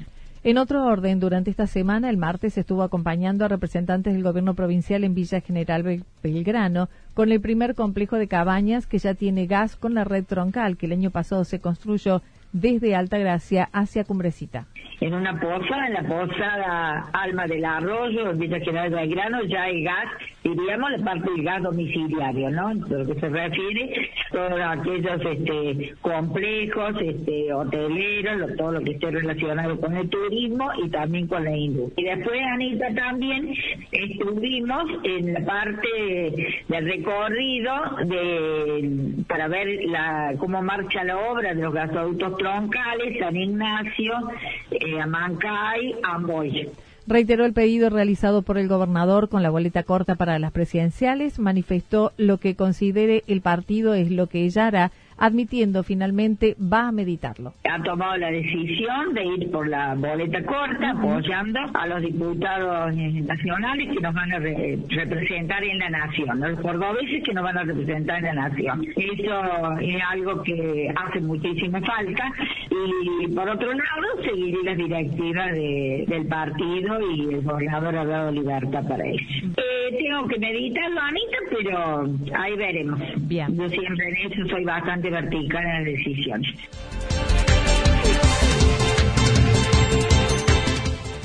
En 0.47 0.59
otro 0.59 0.85
orden, 0.85 1.21
durante 1.21 1.51
esta 1.51 1.67
semana, 1.67 2.11
el 2.11 2.19
martes, 2.19 2.59
estuvo 2.59 2.83
acompañando 2.83 3.47
a 3.47 3.49
representantes 3.49 4.13
del 4.13 4.23
gobierno 4.23 4.53
provincial 4.53 5.03
en 5.03 5.15
Villa 5.15 5.41
General 5.41 6.05
Belgrano 6.23 6.91
con 7.15 7.33
el 7.33 7.41
primer 7.41 7.75
complejo 7.75 8.17
de 8.17 8.29
cabañas 8.29 8.87
que 8.87 8.99
ya 8.99 9.15
tiene 9.15 9.47
gas 9.47 9.75
con 9.75 9.95
la 9.95 10.05
red 10.05 10.27
troncal 10.27 10.77
que 10.77 10.85
el 10.85 10.93
año 10.93 11.11
pasado 11.11 11.45
se 11.45 11.61
construyó 11.61 12.21
desde 12.55 12.95
Altagracia 12.95 13.69
hacia 13.73 14.05
Cumbrecita. 14.05 14.67
En 15.01 15.13
una 15.13 15.39
poza, 15.39 15.87
en 15.89 15.93
la 15.93 16.03
posada 16.03 17.11
Alma 17.13 17.47
del 17.47 17.65
Arroyo, 17.65 18.31
en 18.31 18.39
Villa 18.39 18.61
General 18.61 18.91
Belgrano, 18.91 19.43
ya 19.43 19.65
hay 19.65 19.83
gas, 19.83 20.07
diríamos 20.43 20.93
la 20.93 21.05
parte 21.05 21.31
del 21.33 21.43
gas 21.43 21.63
domiciliario, 21.63 22.51
¿no? 22.51 22.73
Lo 22.73 23.05
que 23.05 23.21
se 23.21 23.29
refiere 23.29 24.09
todos 24.31 24.61
aquellos 24.61 25.21
este, 25.21 25.95
complejos, 26.01 26.95
este, 27.03 27.53
hoteleros, 27.53 28.57
todo 28.57 28.73
lo 28.73 28.81
que 28.83 28.93
esté 28.93 29.11
relacionado 29.11 29.79
con 29.81 29.97
el 29.97 30.09
turismo 30.09 30.71
y 30.83 30.89
también 30.89 31.27
con 31.27 31.45
la 31.45 31.57
industria. 31.57 32.15
Y 32.15 32.17
después, 32.17 32.41
Anita, 32.53 32.95
también 32.95 33.53
estuvimos 33.91 34.85
en 35.03 35.35
la 35.35 35.41
parte 35.41 35.89
del 36.69 36.85
recorrido 36.85 37.75
de, 38.07 39.25
para 39.29 39.49
ver 39.49 39.67
la, 39.87 40.35
cómo 40.39 40.63
marcha 40.63 41.03
la 41.03 41.19
obra 41.19 41.53
de 41.53 41.61
los 41.61 41.75
gasoductos 41.75 42.39
San 43.21 43.37
Ignacio, 43.37 44.13
eh, 44.71 45.01
Amancay, 45.01 45.95
Amboy. 46.03 46.69
Reiteró 47.07 47.45
el 47.45 47.53
pedido 47.53 47.91
realizado 47.91 48.43
por 48.43 48.57
el 48.57 48.69
gobernador 48.69 49.29
con 49.29 49.43
la 49.43 49.51
boleta 49.51 49.83
corta 49.83 50.15
para 50.15 50.39
las 50.39 50.53
presidenciales, 50.53 51.39
manifestó 51.39 52.13
lo 52.17 52.39
que 52.39 52.55
considere 52.55 53.25
el 53.27 53.41
partido 53.41 53.95
es 53.95 54.11
lo 54.11 54.27
que 54.27 54.45
ella 54.45 54.67
hará 54.67 54.91
admitiendo 55.19 55.83
finalmente 55.83 56.57
va 56.61 56.89
a 56.89 56.93
meditarlo. 56.93 57.55
Ha 57.71 57.83
tomado 57.83 58.17
la 58.17 58.31
decisión 58.31 59.15
de 59.15 59.25
ir 59.25 59.51
por 59.51 59.69
la 59.69 59.95
boleta 59.95 60.43
corta, 60.45 60.91
apoyando 60.91 61.61
a 61.75 61.87
los 61.87 62.03
diputados 62.03 62.95
nacionales 62.95 63.89
que 63.95 64.01
nos 64.01 64.15
van 64.15 64.33
a 64.33 64.39
representar 64.39 65.65
en 65.65 65.79
la 65.79 65.91
nación, 65.91 66.41
los 66.41 66.61
cordobeses 66.61 67.23
que 67.25 67.35
nos 67.35 67.45
van 67.45 67.59
a 67.59 67.65
representar 67.65 68.19
en 68.19 68.37
la 68.37 68.49
nación. 68.49 68.87
Eso 68.97 69.79
es 69.81 70.03
algo 70.11 70.43
que 70.43 70.93
hace 70.95 71.21
muchísima 71.21 71.81
falta 71.81 72.33
y 72.71 73.29
por 73.29 73.49
otro 73.49 73.69
lado 73.69 74.23
seguiré 74.25 74.63
las 74.65 74.77
directivas 74.77 75.53
del 75.53 76.27
partido 76.29 76.99
y 77.11 77.35
el 77.35 77.43
gobernador 77.43 77.97
ha 77.97 78.05
dado 78.05 78.33
libertad 78.33 78.87
para 78.89 79.05
eso. 79.05 79.25
Eh, 79.57 79.97
tengo 79.99 80.27
que 80.29 80.39
meditarlo, 80.39 81.01
Anita, 81.01 81.37
pero 81.51 82.39
ahí 82.39 82.57
veremos. 82.57 83.01
Bien. 83.29 83.57
Yo 83.57 83.69
siempre 83.69 84.09
en 84.09 84.33
eso 84.33 84.49
soy 84.49 84.65
bastante 84.65 85.04
vertical 85.11 85.65
en 85.65 85.73
las 85.73 85.85
decisiones. 85.85 86.55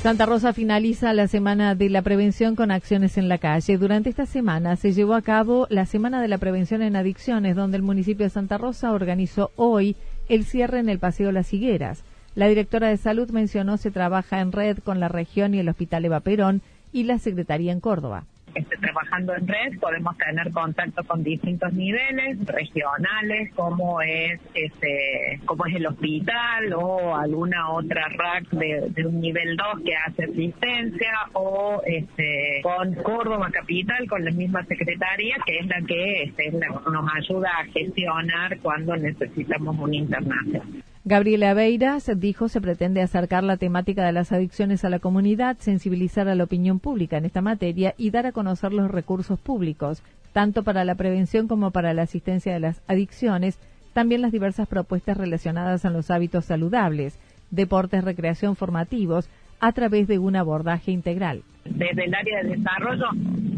Santa 0.02 0.24
Rosa 0.24 0.54
finaliza 0.54 1.12
la 1.12 1.28
semana 1.28 1.74
de 1.74 1.90
la 1.90 2.00
prevención 2.00 2.56
con 2.56 2.70
acciones 2.70 3.18
en 3.18 3.28
la 3.28 3.36
calle. 3.36 3.76
Durante 3.76 4.08
esta 4.08 4.24
semana 4.24 4.76
se 4.76 4.94
llevó 4.94 5.12
a 5.12 5.20
cabo 5.20 5.66
la 5.68 5.84
Semana 5.84 6.22
de 6.22 6.28
la 6.28 6.38
Prevención 6.38 6.80
en 6.80 6.96
Adicciones, 6.96 7.54
donde 7.54 7.76
el 7.76 7.82
municipio 7.82 8.24
de 8.24 8.30
Santa 8.30 8.56
Rosa 8.56 8.92
organizó 8.92 9.50
hoy 9.56 9.96
el 10.30 10.46
cierre 10.46 10.78
en 10.78 10.88
el 10.88 10.98
Paseo 10.98 11.32
Las 11.32 11.52
Higueras. 11.52 12.02
La 12.34 12.46
directora 12.46 12.88
de 12.88 12.96
Salud 12.96 13.28
mencionó 13.30 13.76
se 13.76 13.90
trabaja 13.90 14.40
en 14.40 14.52
red 14.52 14.78
con 14.78 15.00
la 15.00 15.08
región 15.08 15.52
y 15.52 15.58
el 15.58 15.68
Hospital 15.68 16.06
Eva 16.06 16.20
Perón 16.20 16.62
y 16.94 17.04
la 17.04 17.18
Secretaría 17.18 17.70
en 17.70 17.80
Córdoba 17.80 18.24
esté 18.54 18.76
trabajando 18.76 19.34
en 19.34 19.46
red, 19.46 19.78
podemos 19.80 20.16
tener 20.16 20.50
contacto 20.52 21.04
con 21.04 21.22
distintos 21.22 21.72
niveles 21.72 22.44
regionales, 22.46 23.52
como 23.54 24.00
es 24.00 24.40
este, 24.54 25.40
como 25.44 25.66
es 25.66 25.74
el 25.76 25.86
hospital 25.86 26.72
o 26.74 27.16
alguna 27.16 27.70
otra 27.70 28.08
RAC 28.08 28.48
de, 28.50 29.06
un 29.06 29.20
nivel 29.20 29.56
2 29.56 29.66
que 29.84 29.96
hace 29.96 30.24
asistencia 30.24 31.12
o 31.32 31.82
este, 31.86 32.60
con 32.62 32.94
Córdoba 32.96 33.50
Capital, 33.50 34.08
con 34.08 34.24
la 34.24 34.30
misma 34.30 34.64
secretaría, 34.64 35.36
que 35.44 35.58
es 35.58 35.66
la 35.66 35.80
que 35.82 36.22
este, 36.24 36.50
nos 36.52 37.14
ayuda 37.14 37.50
a 37.58 37.64
gestionar 37.66 38.58
cuando 38.60 38.96
necesitamos 38.96 39.78
un 39.78 39.94
internación. 39.94 40.89
Gabriela 41.04 41.54
Beiras 41.54 42.10
dijo 42.16 42.50
se 42.50 42.60
pretende 42.60 43.00
acercar 43.00 43.42
la 43.42 43.56
temática 43.56 44.04
de 44.04 44.12
las 44.12 44.32
adicciones 44.32 44.84
a 44.84 44.90
la 44.90 44.98
comunidad, 44.98 45.56
sensibilizar 45.58 46.28
a 46.28 46.34
la 46.34 46.44
opinión 46.44 46.78
pública 46.78 47.16
en 47.16 47.24
esta 47.24 47.40
materia 47.40 47.94
y 47.96 48.10
dar 48.10 48.26
a 48.26 48.32
conocer 48.32 48.74
los 48.74 48.90
recursos 48.90 49.40
públicos, 49.40 50.02
tanto 50.34 50.62
para 50.62 50.84
la 50.84 50.96
prevención 50.96 51.48
como 51.48 51.70
para 51.70 51.94
la 51.94 52.02
asistencia 52.02 52.52
de 52.52 52.60
las 52.60 52.82
adicciones, 52.86 53.58
también 53.94 54.20
las 54.20 54.30
diversas 54.30 54.68
propuestas 54.68 55.16
relacionadas 55.16 55.86
a 55.86 55.90
los 55.90 56.10
hábitos 56.10 56.44
saludables, 56.44 57.18
deportes, 57.50 58.04
recreación 58.04 58.54
formativos, 58.54 59.26
a 59.58 59.72
través 59.72 60.06
de 60.06 60.18
un 60.18 60.36
abordaje 60.36 60.90
integral. 60.90 61.42
Desde 61.70 62.04
el 62.04 62.14
área 62.14 62.42
de 62.42 62.56
desarrollo, 62.56 63.06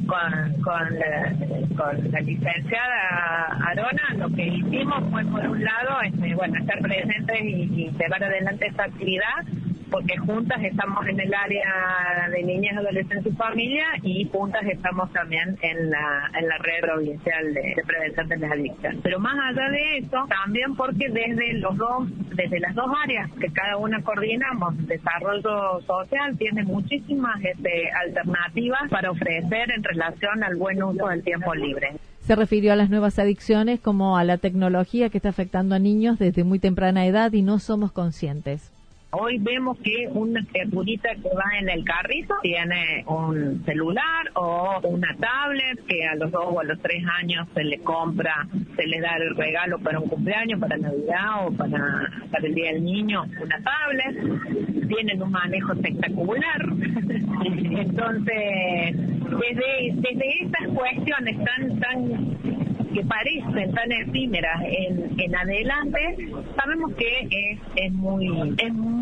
con, 0.06 0.62
con, 0.62 0.98
la, 0.98 2.20
licenciada 2.20 3.46
Arona, 3.66 4.02
lo 4.18 4.28
que 4.34 4.46
hicimos 4.46 5.02
fue, 5.10 5.24
por 5.24 5.48
un 5.48 5.64
lado, 5.64 6.00
este, 6.02 6.34
bueno, 6.34 6.58
estar 6.58 6.78
presentes 6.80 7.40
y, 7.42 7.62
y 7.62 7.90
llevar 7.98 8.22
adelante 8.24 8.66
esta 8.66 8.84
actividad 8.84 9.44
porque 9.92 10.16
juntas 10.16 10.58
estamos 10.64 11.06
en 11.06 11.20
el 11.20 11.32
área 11.34 12.28
de 12.30 12.42
niñas, 12.42 12.78
adolescentes 12.78 13.30
y 13.30 13.36
familia 13.36 13.84
y 14.02 14.24
juntas 14.32 14.62
estamos 14.64 15.12
también 15.12 15.56
en 15.60 15.90
la, 15.90 16.30
en 16.34 16.48
la 16.48 16.56
red 16.58 16.80
provincial 16.80 17.54
de, 17.54 17.74
prevención 17.86 18.28
de 18.28 18.36
las 18.38 18.52
adicciones. 18.52 19.00
Pero 19.02 19.20
más 19.20 19.36
allá 19.38 19.68
de 19.68 19.98
eso, 19.98 20.26
también 20.28 20.74
porque 20.76 21.08
desde 21.10 21.52
los 21.58 21.76
dos, 21.76 22.08
desde 22.34 22.58
las 22.58 22.74
dos 22.74 22.86
áreas 23.04 23.30
que 23.38 23.52
cada 23.52 23.76
una 23.76 24.02
coordinamos, 24.02 24.74
desarrollo 24.86 25.82
social 25.82 26.38
tiene 26.38 26.64
muchísimas 26.64 27.36
este, 27.44 27.90
alternativas 27.90 28.88
para 28.90 29.10
ofrecer 29.10 29.70
en 29.76 29.84
relación 29.84 30.42
al 30.42 30.56
buen 30.56 30.82
uso 30.82 31.06
del 31.08 31.22
tiempo 31.22 31.54
libre. 31.54 31.92
Se 32.20 32.34
refirió 32.34 32.72
a 32.72 32.76
las 32.76 32.88
nuevas 32.88 33.18
adicciones 33.18 33.80
como 33.80 34.16
a 34.16 34.24
la 34.24 34.38
tecnología 34.38 35.10
que 35.10 35.18
está 35.18 35.28
afectando 35.28 35.74
a 35.74 35.78
niños 35.78 36.18
desde 36.18 36.44
muy 36.44 36.58
temprana 36.60 37.04
edad 37.04 37.32
y 37.32 37.42
no 37.42 37.58
somos 37.58 37.92
conscientes. 37.92 38.72
Hoy 39.14 39.36
vemos 39.38 39.76
que 39.80 40.08
una 40.10 40.42
criaturita 40.42 41.10
que 41.16 41.28
va 41.28 41.58
en 41.60 41.68
el 41.68 41.84
carrito 41.84 42.34
tiene 42.40 43.04
un 43.06 43.62
celular 43.66 44.30
o 44.32 44.80
una 44.84 45.14
tablet 45.20 45.84
que 45.86 46.06
a 46.06 46.14
los 46.14 46.30
dos 46.30 46.46
o 46.46 46.60
a 46.60 46.64
los 46.64 46.80
tres 46.80 47.04
años 47.20 47.46
se 47.52 47.62
le 47.62 47.78
compra, 47.80 48.48
se 48.74 48.86
le 48.86 49.00
da 49.00 49.16
el 49.16 49.36
regalo 49.36 49.78
para 49.80 50.00
un 50.00 50.08
cumpleaños, 50.08 50.58
para 50.58 50.78
Navidad 50.78 51.46
o 51.46 51.52
para, 51.52 52.10
para 52.30 52.46
el 52.46 52.54
Día 52.54 52.72
del 52.72 52.84
Niño, 52.84 53.24
una 53.38 53.60
tablet. 53.62 54.88
Tienen 54.88 55.22
un 55.22 55.30
manejo 55.30 55.74
espectacular. 55.74 56.62
Entonces, 57.44 58.96
desde, 58.96 59.92
desde 59.94 60.42
estas 60.42 60.68
cuestiones 60.68 61.36
tan, 61.44 61.80
tan 61.80 62.62
que 62.92 63.02
parecen 63.04 63.72
tan 63.72 63.92
efímeras 63.92 64.62
en, 64.64 65.18
en 65.18 65.34
adelante, 65.34 66.30
sabemos 66.56 66.92
que 66.94 67.28
es, 67.30 67.58
es, 67.76 67.92
muy, 67.92 68.54
es 68.58 68.72
muy 68.72 69.01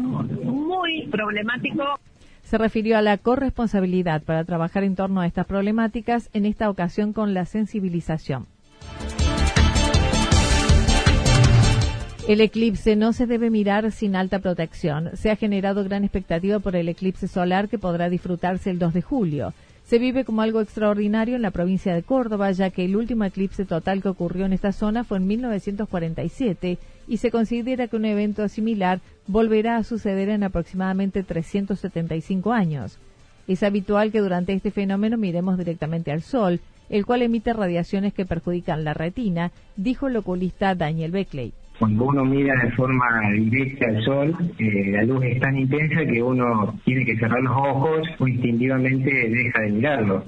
problemático. 1.11 1.85
Se 2.43 2.59
refirió 2.59 2.99
a 2.99 3.03
la 3.03 3.19
corresponsabilidad 3.19 4.23
para 4.23 4.45
trabajar 4.45 4.83
en 4.85 4.97
torno 4.97 5.21
a 5.21 5.27
estas 5.27 5.47
problemáticas, 5.47 6.31
en 6.33 6.47
esta 6.47 6.69
ocasión 6.69 7.13
con 7.13 7.33
la 7.33 7.45
sensibilización. 7.45 8.47
El 12.29 12.41
eclipse 12.41 12.97
no 12.97 13.13
se 13.13 13.27
debe 13.27 13.51
mirar 13.51 13.91
sin 13.93 14.15
alta 14.15 14.39
protección. 14.39 15.11
Se 15.15 15.31
ha 15.31 15.37
generado 15.37 15.83
gran 15.85 16.05
expectativa 16.05 16.59
por 16.59 16.77
el 16.77 16.89
eclipse 16.89 17.29
solar 17.29 17.69
que 17.69 17.79
podrá 17.79 18.09
disfrutarse 18.09 18.71
el 18.71 18.79
2 18.79 18.95
de 18.95 19.03
julio 19.03 19.55
se 19.91 19.99
vive 19.99 20.25
como 20.25 20.43
algo 20.43 20.61
extraordinario 20.61 21.35
en 21.35 21.43
la 21.43 21.51
provincia 21.51 21.93
de 21.93 22.05
Córdoba, 22.05 22.53
ya 22.53 22.71
que 22.71 22.85
el 22.85 22.95
último 22.95 23.25
eclipse 23.25 23.65
total 23.65 24.01
que 24.01 24.09
ocurrió 24.09 24.47
en 24.47 24.53
esta 24.53 24.71
zona 24.71 25.03
fue 25.03 25.19
en 25.19 25.27
1947 25.27 26.79
y 27.11 27.17
se 27.17 27.33
considera 27.33 27.89
que 27.89 27.97
un 27.97 28.05
evento 28.05 28.49
similar 28.49 29.01
volverá 29.27 29.77
a 29.77 29.83
suceder 29.83 30.29
en 30.29 30.45
aproximadamente 30.45 31.25
375 31.25 32.53
años. 32.53 32.99
Es 33.49 33.65
habitual 33.65 34.13
que 34.13 34.21
durante 34.21 34.53
este 34.53 34.71
fenómeno 34.71 35.17
miremos 35.17 35.59
directamente 35.59 36.13
al 36.13 36.23
Sol, 36.23 36.61
el 36.89 37.05
cual 37.05 37.23
emite 37.23 37.53
radiaciones 37.53 38.15
que 38.15 38.27
perjudican 38.27 38.85
la 38.85 38.95
retina, 38.95 39.51
dijo 39.75 40.07
el 40.07 40.19
oculista 40.19 40.77
Daniel 40.77 41.11
Beckley 41.11 41.53
cuando 41.81 42.05
uno 42.05 42.27
mira 42.27 42.55
de 42.63 42.73
forma 42.73 43.07
directa 43.33 43.87
al 43.89 44.05
sol, 44.05 44.37
eh, 44.59 44.91
la 44.93 45.03
luz 45.03 45.25
es 45.25 45.41
tan 45.41 45.57
intensa 45.57 46.05
que 46.05 46.23
uno 46.23 46.79
tiene 46.85 47.07
que 47.07 47.17
cerrar 47.17 47.41
los 47.41 47.57
ojos 47.57 48.07
o 48.19 48.29
instintivamente 48.29 49.11
deja 49.11 49.63
de 49.63 49.71
mirarlo. 49.71 50.25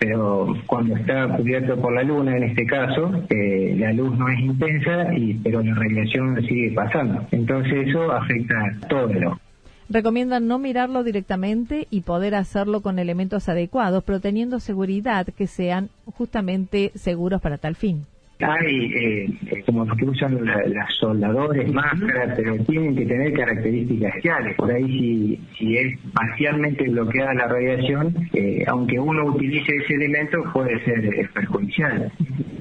Pero 0.00 0.56
cuando 0.66 0.96
está 0.96 1.28
cubierto 1.36 1.80
por 1.80 1.94
la 1.94 2.02
luna, 2.02 2.36
en 2.36 2.42
este 2.42 2.66
caso, 2.66 3.24
eh, 3.30 3.76
la 3.78 3.92
luz 3.92 4.18
no 4.18 4.28
es 4.30 4.40
intensa, 4.40 5.14
y, 5.14 5.34
pero 5.34 5.62
la 5.62 5.76
radiación 5.76 6.42
sigue 6.42 6.72
pasando. 6.72 7.24
Entonces 7.30 7.86
eso 7.86 8.10
afecta 8.10 8.56
a 8.58 8.88
todo 8.88 9.10
el 9.10 9.26
ojo. 9.26 9.40
Recomiendan 9.88 10.48
no 10.48 10.58
mirarlo 10.58 11.04
directamente 11.04 11.86
y 11.90 12.00
poder 12.00 12.34
hacerlo 12.34 12.80
con 12.80 12.98
elementos 12.98 13.48
adecuados, 13.48 14.02
pero 14.02 14.18
teniendo 14.18 14.58
seguridad 14.58 15.28
que 15.28 15.46
sean 15.46 15.88
justamente 16.04 16.90
seguros 16.96 17.40
para 17.40 17.58
tal 17.58 17.76
fin 17.76 18.06
hay 18.40 18.92
eh, 18.94 19.62
como 19.66 19.84
los 19.84 19.96
que 19.96 20.04
usan 20.04 20.44
las 20.44 20.94
soldadores, 20.94 21.72
máscaras, 21.72 22.34
pero 22.36 22.56
tienen 22.64 22.96
que 22.96 23.06
tener 23.06 23.32
características 23.32 24.08
especiales. 24.16 24.56
Por 24.56 24.70
ahí 24.70 24.86
si, 24.86 25.40
si 25.58 25.76
es 25.76 25.98
parcialmente 26.14 26.88
bloqueada 26.88 27.34
la 27.34 27.46
radiación, 27.46 28.14
eh, 28.32 28.64
aunque 28.66 28.98
uno 28.98 29.26
utilice 29.26 29.76
ese 29.76 29.94
elemento 29.94 30.38
puede 30.52 30.82
ser 30.84 31.04
eh, 31.04 31.28
perjudicial. 31.34 32.12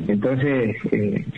Entonces 0.07 0.75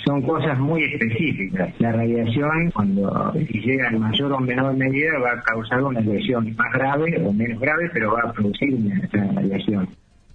son 0.06 0.22
cosas 0.22 0.58
muy 0.58 0.84
específicas. 0.84 1.74
La 1.80 1.92
radiación, 1.92 2.72
cuando 2.72 3.34
si 3.34 3.60
llega 3.60 3.90
en 3.90 4.00
mayor 4.00 4.32
o 4.32 4.40
menor 4.40 4.76
medida, 4.78 5.20
va 5.20 5.34
a 5.34 5.42
causar 5.42 5.84
una 5.84 6.00
lesión 6.00 6.56
más 6.56 6.72
grave 6.74 7.22
o 7.26 7.34
menos 7.34 7.60
grave, 7.60 7.90
pero 7.92 8.14
va 8.14 8.30
a 8.30 8.32
producir 8.32 8.74
una 8.74 9.34
radiación. 9.34 9.90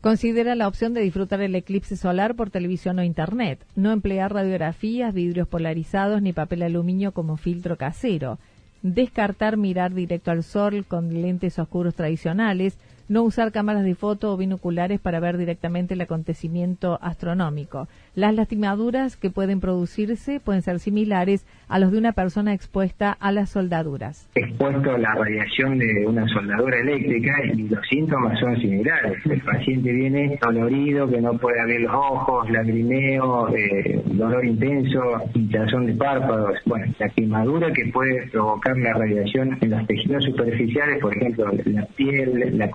Considera 0.06 0.54
la 0.54 0.68
opción 0.68 0.94
de 0.94 1.00
disfrutar 1.00 1.40
el 1.40 1.56
eclipse 1.56 1.96
solar 1.96 2.36
por 2.36 2.48
televisión 2.48 3.00
o 3.00 3.02
internet, 3.02 3.66
no 3.74 3.90
emplear 3.90 4.32
radiografías, 4.32 5.12
vidrios 5.12 5.48
polarizados 5.48 6.22
ni 6.22 6.32
papel 6.32 6.62
aluminio 6.62 7.10
como 7.10 7.36
filtro 7.36 7.76
casero, 7.76 8.38
descartar 8.82 9.56
mirar 9.56 9.94
directo 9.94 10.30
al 10.30 10.44
sol 10.44 10.84
con 10.86 11.12
lentes 11.22 11.58
oscuros 11.58 11.96
tradicionales, 11.96 12.78
no 13.08 13.22
usar 13.22 13.52
cámaras 13.52 13.84
de 13.84 13.94
foto 13.94 14.32
o 14.32 14.36
binoculares 14.36 15.00
para 15.00 15.20
ver 15.20 15.38
directamente 15.38 15.94
el 15.94 16.00
acontecimiento 16.00 16.98
astronómico. 17.02 17.88
Las 18.14 18.34
lastimaduras 18.34 19.16
que 19.16 19.30
pueden 19.30 19.60
producirse 19.60 20.40
pueden 20.40 20.62
ser 20.62 20.80
similares 20.80 21.46
a 21.68 21.78
los 21.78 21.92
de 21.92 21.98
una 21.98 22.12
persona 22.12 22.54
expuesta 22.54 23.12
a 23.12 23.32
las 23.32 23.50
soldaduras. 23.50 24.28
Expuesto 24.34 24.92
a 24.92 24.98
la 24.98 25.14
radiación 25.14 25.78
de 25.78 26.06
una 26.06 26.26
soldadura 26.28 26.78
eléctrica 26.80 27.32
y 27.54 27.68
los 27.68 27.86
síntomas 27.88 28.38
son 28.38 28.56
similares. 28.60 29.18
El 29.24 29.40
paciente 29.40 29.92
viene 29.92 30.38
dolorido, 30.40 31.08
que 31.08 31.20
no 31.20 31.36
puede 31.38 31.60
abrir 31.60 31.80
los 31.82 31.94
ojos, 31.94 32.50
lagrimeo, 32.50 33.48
eh, 33.54 34.02
dolor 34.06 34.44
intenso, 34.44 35.00
hinchazón 35.34 35.86
de 35.86 35.94
párpados. 35.94 36.58
Bueno, 36.64 36.92
la 36.98 37.08
quemadura 37.10 37.72
que 37.72 37.86
puede 37.92 38.28
provocar 38.28 38.76
la 38.78 38.92
radiación 38.94 39.58
en 39.60 39.70
los 39.70 39.86
tejidos 39.86 40.24
superficiales, 40.24 40.98
por 41.00 41.16
ejemplo, 41.16 41.50
la 41.64 41.86
piel, 41.96 42.58
la, 42.58 42.70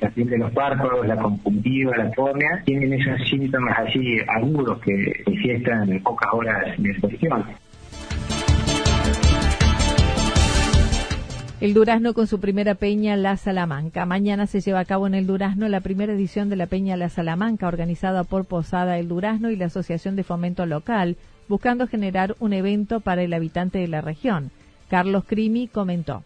la 0.00 0.10
piel 0.10 0.30
de 0.30 0.38
los 0.38 0.52
párpados, 0.52 1.06
la 1.06 1.16
conjuntiva, 1.16 1.96
la 1.96 2.10
córnea, 2.12 2.62
tienen 2.64 2.92
esos 2.92 3.28
síntomas 3.28 3.78
así 3.78 4.18
agudos 4.28 4.80
que 4.80 5.24
manifiestan 5.26 5.90
en 5.90 6.02
pocas 6.02 6.28
horas 6.32 6.74
de 6.78 6.90
exposición. 6.90 7.44
El 11.60 11.72
Durazno 11.72 12.12
con 12.12 12.26
su 12.26 12.40
primera 12.40 12.74
peña 12.74 13.16
La 13.16 13.36
Salamanca. 13.36 14.04
Mañana 14.04 14.46
se 14.46 14.60
lleva 14.60 14.80
a 14.80 14.84
cabo 14.84 15.06
en 15.06 15.14
el 15.14 15.26
Durazno 15.26 15.66
la 15.68 15.80
primera 15.80 16.12
edición 16.12 16.50
de 16.50 16.56
la 16.56 16.66
Peña 16.66 16.96
La 16.96 17.08
Salamanca, 17.08 17.68
organizada 17.68 18.24
por 18.24 18.44
Posada 18.44 18.98
El 18.98 19.08
Durazno 19.08 19.50
y 19.50 19.56
la 19.56 19.66
Asociación 19.66 20.14
de 20.14 20.24
Fomento 20.24 20.66
Local, 20.66 21.16
buscando 21.48 21.86
generar 21.86 22.34
un 22.38 22.52
evento 22.52 23.00
para 23.00 23.22
el 23.22 23.32
habitante 23.32 23.78
de 23.78 23.88
la 23.88 24.02
región. 24.02 24.50
Carlos 24.90 25.24
Crimi 25.26 25.68
comentó. 25.68 26.22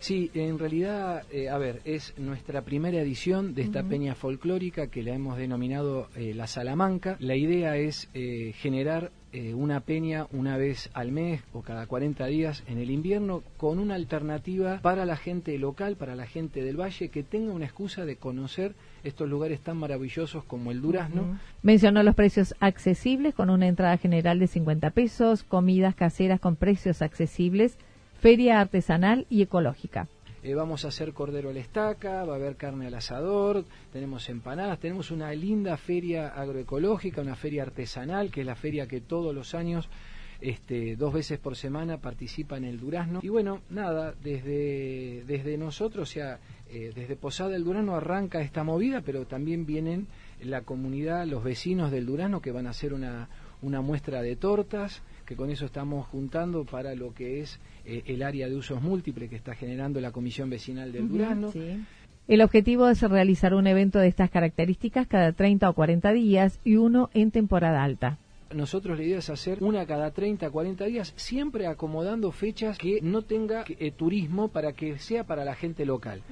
Sí, 0.00 0.30
en 0.34 0.58
realidad, 0.58 1.24
eh, 1.32 1.48
a 1.48 1.58
ver, 1.58 1.80
es 1.84 2.14
nuestra 2.18 2.62
primera 2.62 3.00
edición 3.00 3.54
de 3.54 3.62
esta 3.62 3.82
peña 3.82 4.14
folclórica 4.14 4.86
que 4.86 5.02
la 5.02 5.14
hemos 5.14 5.36
denominado 5.36 6.08
eh, 6.14 6.34
La 6.34 6.46
Salamanca. 6.46 7.16
La 7.18 7.34
idea 7.34 7.76
es 7.76 8.08
eh, 8.14 8.52
generar 8.56 9.10
una 9.54 9.80
peña 9.80 10.26
una 10.32 10.56
vez 10.56 10.88
al 10.94 11.12
mes 11.12 11.42
o 11.52 11.60
cada 11.60 11.86
40 11.86 12.24
días 12.26 12.64
en 12.66 12.78
el 12.78 12.90
invierno 12.90 13.42
con 13.58 13.78
una 13.78 13.94
alternativa 13.94 14.80
para 14.80 15.04
la 15.04 15.16
gente 15.16 15.56
local, 15.58 15.96
para 15.96 16.16
la 16.16 16.26
gente 16.26 16.62
del 16.62 16.80
valle, 16.80 17.10
que 17.10 17.22
tenga 17.22 17.52
una 17.52 17.66
excusa 17.66 18.06
de 18.06 18.16
conocer 18.16 18.74
estos 19.04 19.28
lugares 19.28 19.60
tan 19.60 19.76
maravillosos 19.76 20.44
como 20.44 20.70
el 20.70 20.80
Durazno. 20.80 21.38
Mencionó 21.62 22.02
los 22.02 22.14
precios 22.14 22.54
accesibles 22.58 23.34
con 23.34 23.50
una 23.50 23.68
entrada 23.68 23.98
general 23.98 24.38
de 24.38 24.46
50 24.46 24.90
pesos, 24.90 25.44
comidas 25.44 25.94
caseras 25.94 26.40
con 26.40 26.56
precios 26.56 27.02
accesibles 27.02 27.76
feria 28.20 28.60
artesanal 28.60 29.26
y 29.30 29.42
ecológica. 29.42 30.08
Eh, 30.42 30.54
vamos 30.54 30.84
a 30.84 30.88
hacer 30.88 31.12
cordero 31.12 31.50
a 31.50 31.52
la 31.52 31.58
estaca, 31.58 32.24
va 32.24 32.34
a 32.34 32.36
haber 32.36 32.56
carne 32.56 32.86
al 32.86 32.94
asador, 32.94 33.64
tenemos 33.92 34.28
empanadas, 34.28 34.78
tenemos 34.78 35.10
una 35.10 35.32
linda 35.32 35.76
feria 35.76 36.28
agroecológica, 36.28 37.20
una 37.22 37.34
feria 37.34 37.62
artesanal, 37.62 38.30
que 38.30 38.42
es 38.42 38.46
la 38.46 38.54
feria 38.54 38.86
que 38.86 39.00
todos 39.00 39.34
los 39.34 39.54
años, 39.54 39.88
este, 40.40 40.94
dos 40.94 41.12
veces 41.12 41.40
por 41.40 41.56
semana, 41.56 41.98
participa 41.98 42.56
en 42.56 42.64
el 42.64 42.78
Durazno. 42.78 43.18
Y 43.22 43.28
bueno, 43.28 43.62
nada, 43.68 44.14
desde, 44.22 45.24
desde 45.26 45.58
nosotros, 45.58 46.08
o 46.08 46.12
sea, 46.12 46.38
eh, 46.70 46.92
desde 46.94 47.16
Posada 47.16 47.50
del 47.50 47.64
Durazno 47.64 47.96
arranca 47.96 48.40
esta 48.40 48.62
movida, 48.62 49.00
pero 49.00 49.26
también 49.26 49.66
vienen 49.66 50.06
la 50.40 50.62
comunidad, 50.62 51.26
los 51.26 51.42
vecinos 51.42 51.90
del 51.90 52.06
Durazno 52.06 52.40
que 52.40 52.52
van 52.52 52.68
a 52.68 52.70
hacer 52.70 52.94
una, 52.94 53.28
una 53.62 53.80
muestra 53.80 54.22
de 54.22 54.36
tortas, 54.36 55.02
que 55.26 55.36
con 55.36 55.50
eso 55.50 55.66
estamos 55.66 56.06
juntando 56.06 56.64
para 56.64 56.94
lo 56.94 57.12
que 57.12 57.40
es 57.40 57.60
eh, 57.84 58.02
el 58.06 58.22
área 58.22 58.48
de 58.48 58.56
usos 58.56 58.82
múltiples 58.82 59.28
que 59.28 59.36
está 59.36 59.54
generando 59.54 60.00
la 60.00 60.12
Comisión 60.12 60.48
Vecinal 60.50 60.92
del 60.92 61.08
Durazno. 61.08 61.52
El 62.28 62.42
objetivo 62.42 62.88
es 62.88 63.00
realizar 63.02 63.54
un 63.54 63.66
evento 63.66 63.98
de 63.98 64.08
estas 64.08 64.30
características 64.30 65.06
cada 65.06 65.32
30 65.32 65.68
o 65.70 65.72
40 65.72 66.12
días 66.12 66.60
y 66.62 66.76
uno 66.76 67.08
en 67.14 67.30
temporada 67.30 67.82
alta. 67.82 68.18
Nosotros 68.54 68.98
la 68.98 69.04
idea 69.04 69.18
es 69.18 69.30
hacer 69.30 69.62
una 69.62 69.86
cada 69.86 70.10
30, 70.10 70.50
40 70.50 70.84
días, 70.86 71.12
siempre 71.16 71.66
acomodando 71.66 72.32
fechas 72.32 72.78
que 72.78 73.00
no 73.02 73.22
tenga 73.22 73.64
eh, 73.68 73.90
turismo 73.90 74.48
para 74.48 74.72
que 74.72 74.98
sea 74.98 75.24
para 75.24 75.44
la 75.44 75.54
gente 75.54 75.84
local. 75.84 76.22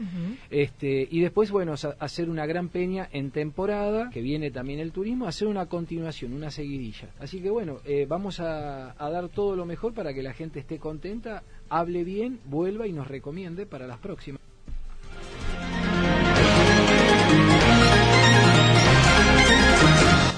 este, 0.51 1.07
y 1.11 1.21
después, 1.21 1.51
bueno, 1.51 1.75
hacer 1.99 2.31
una 2.31 2.47
gran 2.47 2.69
peña 2.69 3.09
en 3.13 3.31
temporada, 3.31 4.11
que 4.11 4.23
viene 4.23 4.51
también 4.51 4.81
el 4.81 4.93
turismo, 4.93 5.27
hacer 5.27 5.49
una 5.49 5.67
continuación, 5.67 6.33
una 6.33 6.51
seguidilla. 6.51 7.11
Así 7.19 7.41
que 7.41 7.51
bueno, 7.51 7.79
eh, 7.85 8.07
vamos 8.09 8.41
a, 8.41 8.95
a 9.03 9.11
dar 9.11 9.29
todo 9.29 9.57
lo 9.57 9.67
mejor 9.67 9.95
para 9.95 10.15
que 10.15 10.23
la 10.23 10.33
gente 10.33 10.61
esté 10.61 10.79
contenta, 10.79 11.43
hable 11.69 12.05
bien, 12.05 12.41
vuelva 12.47 12.87
y 12.87 12.93
nos 12.93 13.09
recomiende 13.09 13.67
para 13.67 13.87
las 13.87 13.99
próximas. 13.99 14.41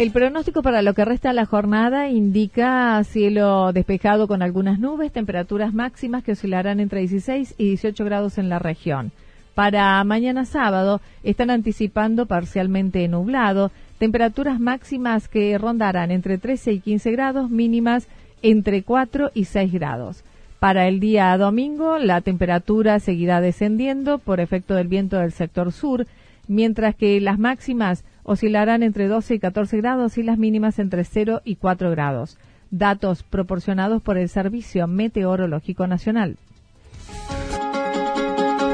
El 0.00 0.12
pronóstico 0.12 0.62
para 0.62 0.80
lo 0.80 0.94
que 0.94 1.04
resta 1.04 1.34
la 1.34 1.44
jornada 1.44 2.08
indica 2.08 3.04
cielo 3.04 3.70
despejado 3.74 4.28
con 4.28 4.40
algunas 4.40 4.78
nubes, 4.78 5.12
temperaturas 5.12 5.74
máximas 5.74 6.24
que 6.24 6.32
oscilarán 6.32 6.80
entre 6.80 7.00
16 7.00 7.56
y 7.58 7.64
18 7.66 8.06
grados 8.06 8.38
en 8.38 8.48
la 8.48 8.58
región. 8.58 9.12
Para 9.54 10.02
mañana 10.04 10.46
sábado 10.46 11.02
están 11.22 11.50
anticipando 11.50 12.24
parcialmente 12.24 13.06
nublado, 13.08 13.72
temperaturas 13.98 14.58
máximas 14.58 15.28
que 15.28 15.58
rondarán 15.58 16.10
entre 16.10 16.38
13 16.38 16.72
y 16.72 16.80
15 16.80 17.10
grados, 17.10 17.50
mínimas 17.50 18.08
entre 18.40 18.82
4 18.82 19.32
y 19.34 19.44
6 19.44 19.70
grados. 19.70 20.24
Para 20.60 20.88
el 20.88 20.98
día 20.98 21.36
domingo 21.36 21.98
la 21.98 22.22
temperatura 22.22 23.00
seguirá 23.00 23.42
descendiendo 23.42 24.16
por 24.16 24.40
efecto 24.40 24.76
del 24.76 24.88
viento 24.88 25.18
del 25.18 25.32
sector 25.32 25.72
sur, 25.72 26.06
mientras 26.48 26.94
que 26.94 27.20
las 27.20 27.38
máximas 27.38 28.02
oscilarán 28.30 28.84
entre 28.84 29.08
12 29.08 29.34
y 29.34 29.38
14 29.40 29.78
grados 29.78 30.16
y 30.16 30.22
las 30.22 30.38
mínimas 30.38 30.78
entre 30.78 31.02
0 31.02 31.42
y 31.44 31.56
4 31.56 31.90
grados. 31.90 32.38
Datos 32.70 33.24
proporcionados 33.24 34.02
por 34.02 34.16
el 34.18 34.28
Servicio 34.28 34.86
Meteorológico 34.86 35.88
Nacional. 35.88 36.36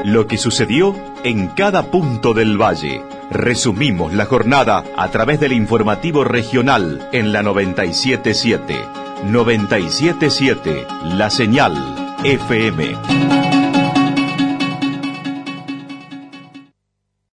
Lo 0.05 0.27
que 0.27 0.37
sucedió 0.37 0.93
en 1.23 1.47
cada 1.47 1.89
punto 1.89 2.35
del 2.35 2.61
valle. 2.61 3.01
Resumimos 3.31 4.13
la 4.13 4.25
jornada 4.25 4.83
a 4.95 5.09
través 5.09 5.39
del 5.39 5.53
informativo 5.53 6.23
regional 6.23 7.09
en 7.11 7.33
la 7.33 7.41
977. 7.41 8.75
977, 9.25 10.85
la 11.15 11.31
señal 11.31 11.73
FM. 12.23 13.46